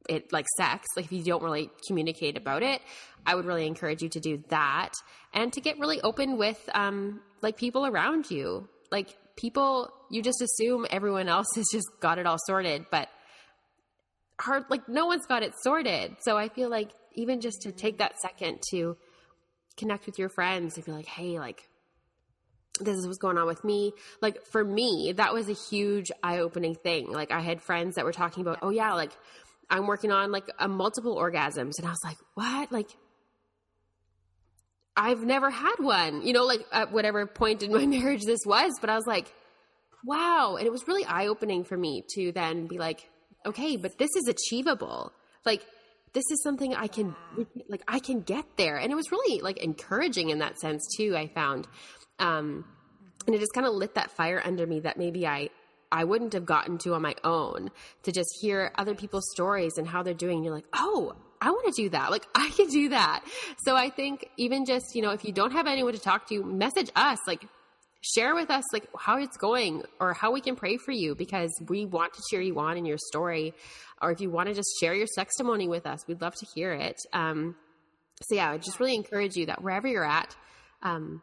it 0.09 0.31
like 0.33 0.45
sex, 0.57 0.87
like 0.95 1.05
if 1.05 1.11
you 1.11 1.23
don't 1.23 1.43
really 1.43 1.69
communicate 1.87 2.37
about 2.37 2.63
it, 2.63 2.81
I 3.25 3.35
would 3.35 3.45
really 3.45 3.67
encourage 3.67 4.01
you 4.01 4.09
to 4.09 4.19
do 4.19 4.43
that 4.49 4.93
and 5.33 5.51
to 5.53 5.61
get 5.61 5.79
really 5.79 6.01
open 6.01 6.37
with 6.37 6.59
um 6.73 7.21
like 7.41 7.57
people 7.57 7.85
around 7.85 8.29
you. 8.29 8.67
Like 8.91 9.15
people 9.35 9.91
you 10.09 10.21
just 10.21 10.41
assume 10.41 10.85
everyone 10.89 11.27
else 11.27 11.47
has 11.55 11.65
just 11.71 11.87
got 11.99 12.17
it 12.17 12.25
all 12.25 12.37
sorted, 12.45 12.85
but 12.91 13.09
hard 14.39 14.65
like 14.69 14.87
no 14.89 15.05
one's 15.05 15.25
got 15.25 15.43
it 15.43 15.53
sorted. 15.61 16.15
So 16.21 16.37
i 16.37 16.49
feel 16.49 16.69
like 16.69 16.89
even 17.15 17.41
just 17.41 17.61
to 17.61 17.71
take 17.71 17.99
that 17.99 18.19
second 18.19 18.59
to 18.71 18.97
connect 19.77 20.05
with 20.05 20.19
your 20.19 20.29
friends 20.29 20.75
and 20.75 20.85
be 20.85 20.91
like 20.91 21.07
hey 21.07 21.39
like 21.39 21.67
this 22.79 22.97
is 22.97 23.05
what's 23.05 23.19
going 23.19 23.37
on 23.37 23.45
with 23.45 23.63
me. 23.63 23.93
Like 24.19 24.45
for 24.47 24.63
me 24.63 25.13
that 25.15 25.33
was 25.33 25.47
a 25.47 25.53
huge 25.53 26.11
eye-opening 26.23 26.75
thing. 26.75 27.11
Like 27.11 27.31
i 27.31 27.39
had 27.39 27.61
friends 27.61 27.95
that 27.95 28.05
were 28.05 28.11
talking 28.11 28.41
about 28.41 28.59
oh 28.61 28.69
yeah 28.69 28.93
like 28.93 29.11
i'm 29.69 29.87
working 29.87 30.11
on 30.11 30.31
like 30.31 30.49
a 30.59 30.67
multiple 30.67 31.15
orgasms 31.15 31.73
and 31.77 31.85
i 31.85 31.89
was 31.89 32.03
like 32.03 32.17
what 32.35 32.71
like 32.71 32.89
i've 34.95 35.23
never 35.23 35.49
had 35.49 35.75
one 35.79 36.21
you 36.21 36.33
know 36.33 36.45
like 36.45 36.65
at 36.71 36.91
whatever 36.91 37.25
point 37.25 37.63
in 37.63 37.71
my 37.71 37.85
marriage 37.97 38.23
this 38.23 38.41
was 38.45 38.73
but 38.81 38.89
i 38.89 38.95
was 38.95 39.07
like 39.07 39.31
wow 40.05 40.55
and 40.57 40.67
it 40.67 40.71
was 40.71 40.87
really 40.87 41.05
eye-opening 41.05 41.63
for 41.63 41.77
me 41.77 42.03
to 42.15 42.31
then 42.31 42.67
be 42.67 42.77
like 42.77 43.07
okay, 43.45 43.77
but 43.77 43.97
this 43.97 44.09
is 44.15 44.27
achievable. 44.27 45.11
Like, 45.45 45.65
this 46.13 46.23
is 46.31 46.41
something 46.43 46.75
I 46.75 46.87
can, 46.87 47.15
like, 47.67 47.83
I 47.87 47.99
can 47.99 48.21
get 48.21 48.45
there. 48.57 48.77
And 48.77 48.91
it 48.91 48.95
was 48.95 49.11
really 49.11 49.41
like 49.41 49.57
encouraging 49.57 50.29
in 50.29 50.39
that 50.39 50.59
sense 50.59 50.85
too, 50.95 51.15
I 51.17 51.27
found. 51.27 51.67
Um, 52.19 52.65
and 53.25 53.35
it 53.35 53.39
just 53.39 53.53
kind 53.53 53.65
of 53.65 53.73
lit 53.73 53.95
that 53.95 54.11
fire 54.11 54.41
under 54.43 54.67
me 54.67 54.81
that 54.81 54.97
maybe 54.97 55.25
I, 55.25 55.49
I 55.93 56.05
wouldn't 56.05 56.33
have 56.33 56.45
gotten 56.45 56.79
to 56.79 56.95
on 56.95 57.03
my 57.03 57.13
own 57.23 57.69
to 58.01 58.11
just 58.11 58.29
hear 58.41 58.71
other 58.79 58.95
people's 58.95 59.29
stories 59.31 59.77
and 59.77 59.87
how 59.87 60.01
they're 60.01 60.15
doing. 60.15 60.43
You're 60.43 60.53
like, 60.53 60.67
oh, 60.73 61.13
I 61.39 61.51
want 61.51 61.73
to 61.73 61.83
do 61.83 61.89
that. 61.89 62.09
Like 62.09 62.25
I 62.33 62.49
can 62.49 62.67
do 62.67 62.89
that. 62.89 63.23
So 63.63 63.75
I 63.75 63.91
think 63.91 64.27
even 64.37 64.65
just, 64.65 64.95
you 64.95 65.03
know, 65.03 65.11
if 65.11 65.23
you 65.23 65.31
don't 65.31 65.51
have 65.51 65.67
anyone 65.67 65.93
to 65.93 65.99
talk 65.99 66.27
to, 66.29 66.43
message 66.43 66.89
us. 66.95 67.19
Like 67.27 67.45
share 68.01 68.33
with 68.33 68.49
us 68.49 68.63
like 68.73 68.87
how 68.97 69.17
it's 69.17 69.37
going 69.37 69.83
or 69.99 70.13
how 70.13 70.31
we 70.31 70.41
can 70.41 70.55
pray 70.55 70.77
for 70.77 70.91
you 70.91 71.15
because 71.15 71.51
we 71.69 71.85
want 71.85 72.11
to 72.13 72.21
cheer 72.29 72.41
you 72.41 72.59
on 72.59 72.75
in 72.75 72.85
your 72.85 72.97
story 72.97 73.53
or 74.01 74.11
if 74.11 74.19
you 74.19 74.29
want 74.29 74.49
to 74.49 74.53
just 74.53 74.67
share 74.79 74.93
your 74.93 75.07
testimony 75.15 75.69
with 75.69 75.87
us 75.87 76.05
we'd 76.05 76.19
love 76.21 76.35
to 76.35 76.45
hear 76.53 76.73
it 76.73 76.97
um, 77.13 77.55
so 78.23 78.35
yeah 78.35 78.51
i 78.51 78.57
just 78.57 78.77
really 78.81 78.93
encourage 78.93 79.37
you 79.37 79.45
that 79.45 79.63
wherever 79.63 79.87
you're 79.87 80.03
at 80.03 80.35
um, 80.81 81.21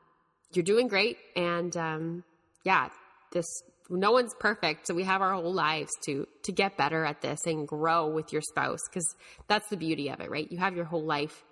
you're 0.54 0.62
doing 0.62 0.88
great 0.88 1.18
and 1.36 1.76
um, 1.76 2.24
yeah 2.64 2.88
this 3.32 3.44
no 3.90 4.12
one's 4.12 4.34
perfect 4.38 4.86
so 4.86 4.94
we 4.94 5.04
have 5.04 5.20
our 5.20 5.34
whole 5.34 5.52
lives 5.52 5.90
to 6.04 6.26
to 6.44 6.52
get 6.52 6.76
better 6.76 7.04
at 7.04 7.20
this 7.20 7.40
and 7.46 7.66
grow 7.66 8.08
with 8.08 8.32
your 8.32 8.42
spouse 8.42 8.80
because 8.88 9.14
that's 9.48 9.68
the 9.68 9.76
beauty 9.76 10.08
of 10.08 10.20
it 10.20 10.30
right? 10.30 10.50
You 10.50 10.58
have 10.58 10.76
your 10.76 10.84
whole 10.84 11.04
life 11.04 11.44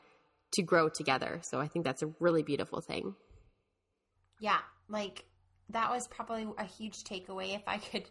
to 0.54 0.62
grow 0.62 0.88
together 0.88 1.40
so 1.42 1.60
i 1.60 1.66
think 1.66 1.84
that's 1.84 2.02
a 2.02 2.10
really 2.20 2.42
beautiful 2.42 2.80
thing. 2.80 3.14
Yeah 4.40 4.58
like 4.88 5.24
that 5.70 5.90
was 5.90 6.06
probably 6.08 6.46
a 6.56 6.64
huge 6.64 7.04
takeaway 7.04 7.54
if 7.54 7.62
I 7.66 7.78
could 7.78 8.04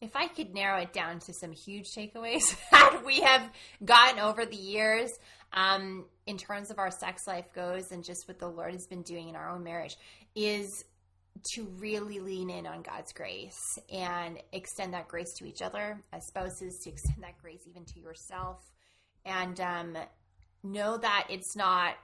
if 0.00 0.16
I 0.16 0.26
could 0.26 0.52
narrow 0.52 0.80
it 0.80 0.92
down 0.92 1.20
to 1.20 1.32
some 1.32 1.52
huge 1.52 1.86
takeaways 1.96 2.56
that 2.72 3.02
we 3.06 3.20
have 3.20 3.48
gotten 3.84 4.18
over 4.18 4.44
the 4.44 4.56
years 4.56 5.08
um, 5.52 6.06
in 6.26 6.38
terms 6.38 6.72
of 6.72 6.78
our 6.78 6.90
sex 6.90 7.22
life 7.28 7.46
goes 7.54 7.92
and 7.92 8.04
just 8.04 8.26
what 8.26 8.40
the 8.40 8.48
Lord 8.48 8.72
has 8.72 8.86
been 8.88 9.02
doing 9.02 9.28
in 9.28 9.36
our 9.36 9.48
own 9.48 9.62
marriage 9.62 9.96
is 10.34 10.68
to 11.54 11.64
really 11.78 12.20
lean 12.20 12.50
in 12.50 12.66
on 12.66 12.82
God's 12.82 13.12
grace 13.12 13.78
and 13.92 14.38
extend 14.52 14.94
that 14.94 15.08
grace 15.08 15.32
to 15.34 15.44
each 15.44 15.62
other 15.62 16.00
as 16.12 16.26
spouses, 16.26 16.78
to 16.84 16.90
extend 16.90 17.22
that 17.22 17.40
grace 17.40 17.62
even 17.68 17.84
to 17.86 18.00
yourself, 18.00 18.58
and 19.24 19.60
um, 19.60 19.96
know 20.62 20.96
that 20.96 21.26
it's 21.30 21.56
not 21.56 21.94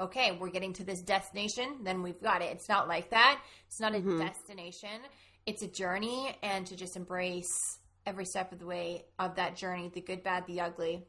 okay, 0.00 0.36
we're 0.38 0.50
getting 0.50 0.72
to 0.74 0.84
this 0.84 1.02
destination, 1.02 1.78
then 1.82 2.02
we've 2.02 2.22
got 2.22 2.40
it. 2.40 2.52
It's 2.52 2.68
not 2.68 2.88
like 2.88 3.10
that. 3.10 3.40
It's 3.66 3.80
not 3.80 3.94
a 3.94 3.98
mm-hmm. 3.98 4.20
destination. 4.20 5.00
It's 5.44 5.62
a 5.62 5.66
journey 5.66 6.36
and 6.42 6.66
to 6.66 6.76
just 6.76 6.96
embrace 6.96 7.78
every 8.06 8.24
step 8.24 8.52
of 8.52 8.58
the 8.58 8.66
way 8.66 9.04
of 9.18 9.34
that 9.36 9.56
journey, 9.56 9.90
the 9.92 10.00
good, 10.00 10.22
bad, 10.22 10.46
the 10.46 10.60
ugly. 10.60 11.04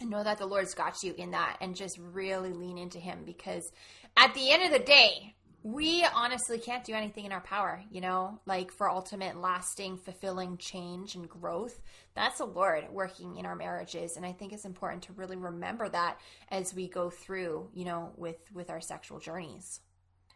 And 0.00 0.10
know 0.10 0.22
that 0.22 0.38
the 0.38 0.46
Lord's 0.46 0.74
got 0.74 1.02
you 1.02 1.14
in 1.18 1.32
that 1.32 1.56
and 1.60 1.74
just 1.74 1.98
really 1.98 2.52
lean 2.52 2.78
into 2.78 3.00
him 3.00 3.24
because 3.26 3.72
at 4.16 4.34
the 4.34 4.50
end 4.52 4.62
of 4.62 4.70
the 4.70 4.84
day, 4.84 5.34
we 5.74 6.02
honestly 6.14 6.58
can't 6.58 6.82
do 6.82 6.94
anything 6.94 7.26
in 7.26 7.32
our 7.32 7.42
power, 7.42 7.82
you 7.90 8.00
know, 8.00 8.40
like 8.46 8.72
for 8.72 8.88
ultimate, 8.88 9.38
lasting, 9.38 9.98
fulfilling 9.98 10.56
change 10.56 11.14
and 11.14 11.28
growth. 11.28 11.78
That's 12.14 12.38
the 12.38 12.46
Lord 12.46 12.86
working 12.90 13.36
in 13.36 13.44
our 13.44 13.54
marriages, 13.54 14.16
and 14.16 14.24
I 14.24 14.32
think 14.32 14.54
it's 14.54 14.64
important 14.64 15.02
to 15.04 15.12
really 15.12 15.36
remember 15.36 15.86
that 15.90 16.18
as 16.50 16.72
we 16.74 16.88
go 16.88 17.10
through, 17.10 17.68
you 17.74 17.84
know, 17.84 18.12
with 18.16 18.38
with 18.54 18.70
our 18.70 18.80
sexual 18.80 19.18
journeys. 19.18 19.80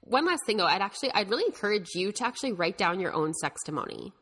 One 0.02 0.26
last 0.26 0.44
thing, 0.44 0.58
though, 0.58 0.66
I'd 0.66 0.82
actually, 0.82 1.12
I'd 1.14 1.30
really 1.30 1.44
encourage 1.46 1.94
you 1.94 2.10
to 2.12 2.26
actually 2.26 2.52
write 2.52 2.76
down 2.76 3.00
your 3.00 3.14
own 3.14 3.32
sex 3.34 3.62
testimony 3.62 4.12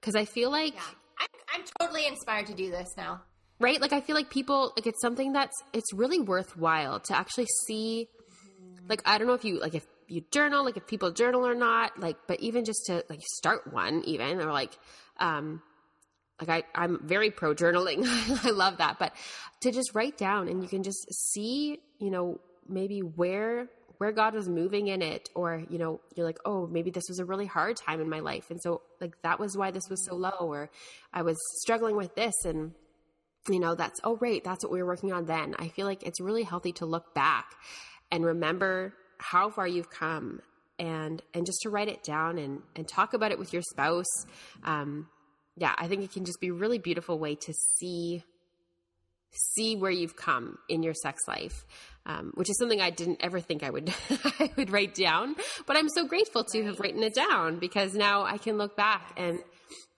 because 0.00 0.14
I 0.14 0.26
feel 0.26 0.50
like 0.50 0.74
yeah. 0.74 0.80
I'm, 1.20 1.28
I'm 1.54 1.64
totally 1.80 2.06
inspired 2.06 2.48
to 2.48 2.54
do 2.54 2.70
this 2.70 2.90
now. 2.98 3.22
Right? 3.60 3.80
Like 3.80 3.92
I 3.92 4.00
feel 4.00 4.16
like 4.16 4.28
people 4.28 4.72
like 4.76 4.86
it's 4.86 5.00
something 5.00 5.32
that's 5.32 5.56
it's 5.72 5.94
really 5.94 6.18
worthwhile 6.18 7.00
to 7.00 7.16
actually 7.16 7.46
see 7.66 8.08
like 8.88 9.00
I 9.06 9.18
don't 9.18 9.26
know 9.26 9.34
if 9.34 9.44
you 9.44 9.60
like 9.60 9.74
if 9.74 9.86
you 10.08 10.22
journal, 10.30 10.64
like 10.64 10.76
if 10.76 10.86
people 10.86 11.10
journal 11.10 11.46
or 11.46 11.54
not, 11.54 11.98
like, 11.98 12.16
but 12.26 12.40
even 12.40 12.64
just 12.64 12.86
to 12.86 13.04
like 13.08 13.20
start 13.22 13.72
one, 13.72 14.02
even 14.04 14.40
or 14.40 14.52
like, 14.52 14.76
um, 15.18 15.62
like 16.40 16.64
I, 16.74 16.80
I'm 16.80 17.00
very 17.02 17.30
pro 17.30 17.54
journaling. 17.54 18.04
I 18.44 18.50
love 18.50 18.78
that, 18.78 18.98
but 18.98 19.14
to 19.60 19.70
just 19.70 19.94
write 19.94 20.16
down 20.16 20.48
and 20.48 20.62
you 20.62 20.68
can 20.68 20.82
just 20.82 21.12
see, 21.12 21.78
you 21.98 22.10
know, 22.10 22.40
maybe 22.68 23.00
where 23.00 23.68
where 23.98 24.10
God 24.10 24.34
was 24.34 24.48
moving 24.48 24.88
in 24.88 25.00
it, 25.00 25.28
or 25.32 25.62
you 25.70 25.78
know, 25.78 26.00
you're 26.16 26.26
like, 26.26 26.40
oh, 26.44 26.66
maybe 26.66 26.90
this 26.90 27.04
was 27.08 27.20
a 27.20 27.24
really 27.24 27.46
hard 27.46 27.76
time 27.76 28.00
in 28.00 28.08
my 28.08 28.18
life, 28.18 28.50
and 28.50 28.60
so 28.60 28.82
like 29.00 29.14
that 29.22 29.38
was 29.38 29.56
why 29.56 29.70
this 29.70 29.88
was 29.88 30.04
so 30.04 30.16
low, 30.16 30.38
or 30.40 30.70
I 31.12 31.22
was 31.22 31.38
struggling 31.60 31.94
with 31.94 32.14
this, 32.16 32.34
and 32.44 32.72
you 33.48 33.60
know, 33.60 33.76
that's 33.76 34.00
oh, 34.02 34.16
right, 34.16 34.42
that's 34.42 34.64
what 34.64 34.72
we 34.72 34.82
were 34.82 34.88
working 34.88 35.12
on 35.12 35.26
then. 35.26 35.54
I 35.56 35.68
feel 35.68 35.86
like 35.86 36.02
it's 36.02 36.20
really 36.20 36.42
healthy 36.42 36.72
to 36.74 36.86
look 36.86 37.14
back 37.14 37.54
and 38.10 38.24
remember 38.24 38.92
how 39.22 39.50
far 39.50 39.66
you've 39.66 39.90
come 39.90 40.40
and 40.78 41.22
and 41.34 41.46
just 41.46 41.60
to 41.62 41.70
write 41.70 41.88
it 41.88 42.02
down 42.02 42.38
and 42.38 42.60
and 42.76 42.88
talk 42.88 43.14
about 43.14 43.30
it 43.30 43.38
with 43.38 43.52
your 43.52 43.62
spouse 43.62 44.26
um 44.64 45.08
yeah 45.56 45.74
i 45.78 45.86
think 45.86 46.02
it 46.02 46.12
can 46.12 46.24
just 46.24 46.40
be 46.40 46.48
a 46.48 46.52
really 46.52 46.78
beautiful 46.78 47.18
way 47.18 47.34
to 47.34 47.52
see 47.52 48.22
see 49.30 49.76
where 49.76 49.90
you've 49.90 50.16
come 50.16 50.58
in 50.68 50.82
your 50.82 50.94
sex 50.94 51.22
life 51.26 51.64
um, 52.04 52.32
which 52.34 52.50
is 52.50 52.58
something 52.58 52.80
i 52.80 52.90
didn't 52.90 53.18
ever 53.22 53.40
think 53.40 53.62
i 53.62 53.70
would 53.70 53.92
i 54.38 54.50
would 54.56 54.70
write 54.70 54.94
down 54.94 55.36
but 55.66 55.76
i'm 55.76 55.88
so 55.88 56.06
grateful 56.06 56.44
to 56.44 56.64
have 56.64 56.80
written 56.80 57.02
it 57.02 57.14
down 57.14 57.58
because 57.58 57.94
now 57.94 58.24
i 58.24 58.36
can 58.36 58.58
look 58.58 58.76
back 58.76 59.12
and 59.16 59.38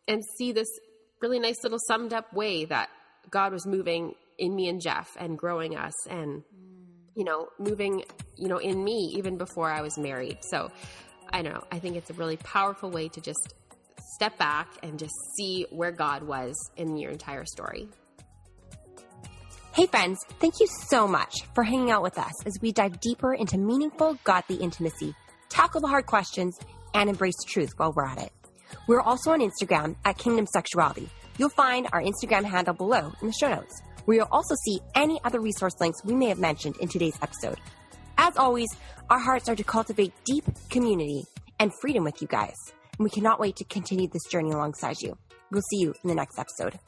and 0.06 0.22
see 0.36 0.52
this 0.52 0.68
really 1.20 1.38
nice 1.38 1.56
little 1.62 1.78
summed 1.86 2.12
up 2.12 2.32
way 2.32 2.64
that 2.66 2.90
God 3.30 3.52
was 3.52 3.66
moving 3.66 4.14
in 4.38 4.54
me 4.54 4.68
and 4.68 4.80
Jeff 4.80 5.16
and 5.18 5.38
growing 5.38 5.76
us 5.76 5.94
and 6.08 6.42
you 7.14 7.24
know 7.24 7.48
moving 7.58 8.04
you 8.36 8.48
know 8.48 8.58
in 8.58 8.82
me 8.82 9.12
even 9.16 9.36
before 9.36 9.70
I 9.70 9.82
was 9.82 9.98
married. 9.98 10.38
So 10.42 10.70
I 11.30 11.42
don't 11.42 11.52
know. 11.52 11.64
I 11.72 11.78
think 11.78 11.96
it's 11.96 12.10
a 12.10 12.14
really 12.14 12.36
powerful 12.36 12.90
way 12.90 13.08
to 13.08 13.20
just 13.20 13.54
step 14.14 14.36
back 14.38 14.68
and 14.82 14.98
just 14.98 15.14
see 15.36 15.66
where 15.70 15.90
God 15.90 16.22
was 16.22 16.54
in 16.76 16.96
your 16.96 17.10
entire 17.10 17.44
story. 17.44 17.88
Hey, 19.74 19.86
friends, 19.86 20.20
thank 20.38 20.60
you 20.60 20.68
so 20.68 21.08
much 21.08 21.34
for 21.52 21.64
hanging 21.64 21.90
out 21.90 22.02
with 22.02 22.16
us 22.16 22.46
as 22.46 22.56
we 22.62 22.70
dive 22.70 23.00
deeper 23.00 23.34
into 23.34 23.58
meaningful, 23.58 24.16
godly 24.22 24.54
intimacy, 24.56 25.16
tackle 25.48 25.80
the 25.80 25.88
hard 25.88 26.06
questions, 26.06 26.56
and 26.94 27.10
embrace 27.10 27.34
truth 27.44 27.72
while 27.76 27.92
we're 27.92 28.06
at 28.06 28.22
it. 28.22 28.32
We're 28.86 29.00
also 29.00 29.32
on 29.32 29.40
Instagram 29.40 29.96
at 30.04 30.16
Kingdom 30.16 30.46
Sexuality. 30.46 31.10
You'll 31.38 31.48
find 31.48 31.88
our 31.92 32.00
Instagram 32.00 32.44
handle 32.44 32.74
below 32.74 33.12
in 33.20 33.26
the 33.26 33.32
show 33.32 33.48
notes, 33.48 33.82
where 34.04 34.18
you'll 34.18 34.28
also 34.30 34.54
see 34.64 34.80
any 34.94 35.20
other 35.24 35.40
resource 35.40 35.74
links 35.80 36.04
we 36.04 36.14
may 36.14 36.26
have 36.26 36.38
mentioned 36.38 36.76
in 36.80 36.88
today's 36.88 37.18
episode. 37.22 37.58
As 38.18 38.36
always, 38.36 38.68
our 39.10 39.18
hearts 39.18 39.48
are 39.48 39.56
to 39.56 39.64
cultivate 39.64 40.12
deep 40.24 40.44
community 40.70 41.24
and 41.58 41.72
freedom 41.80 42.04
with 42.04 42.22
you 42.22 42.28
guys, 42.28 42.56
and 42.98 43.04
we 43.04 43.10
cannot 43.10 43.40
wait 43.40 43.56
to 43.56 43.64
continue 43.64 44.08
this 44.08 44.24
journey 44.30 44.52
alongside 44.52 45.00
you. 45.00 45.16
We'll 45.50 45.62
see 45.70 45.78
you 45.78 45.94
in 46.02 46.08
the 46.08 46.14
next 46.14 46.38
episode. 46.38 46.78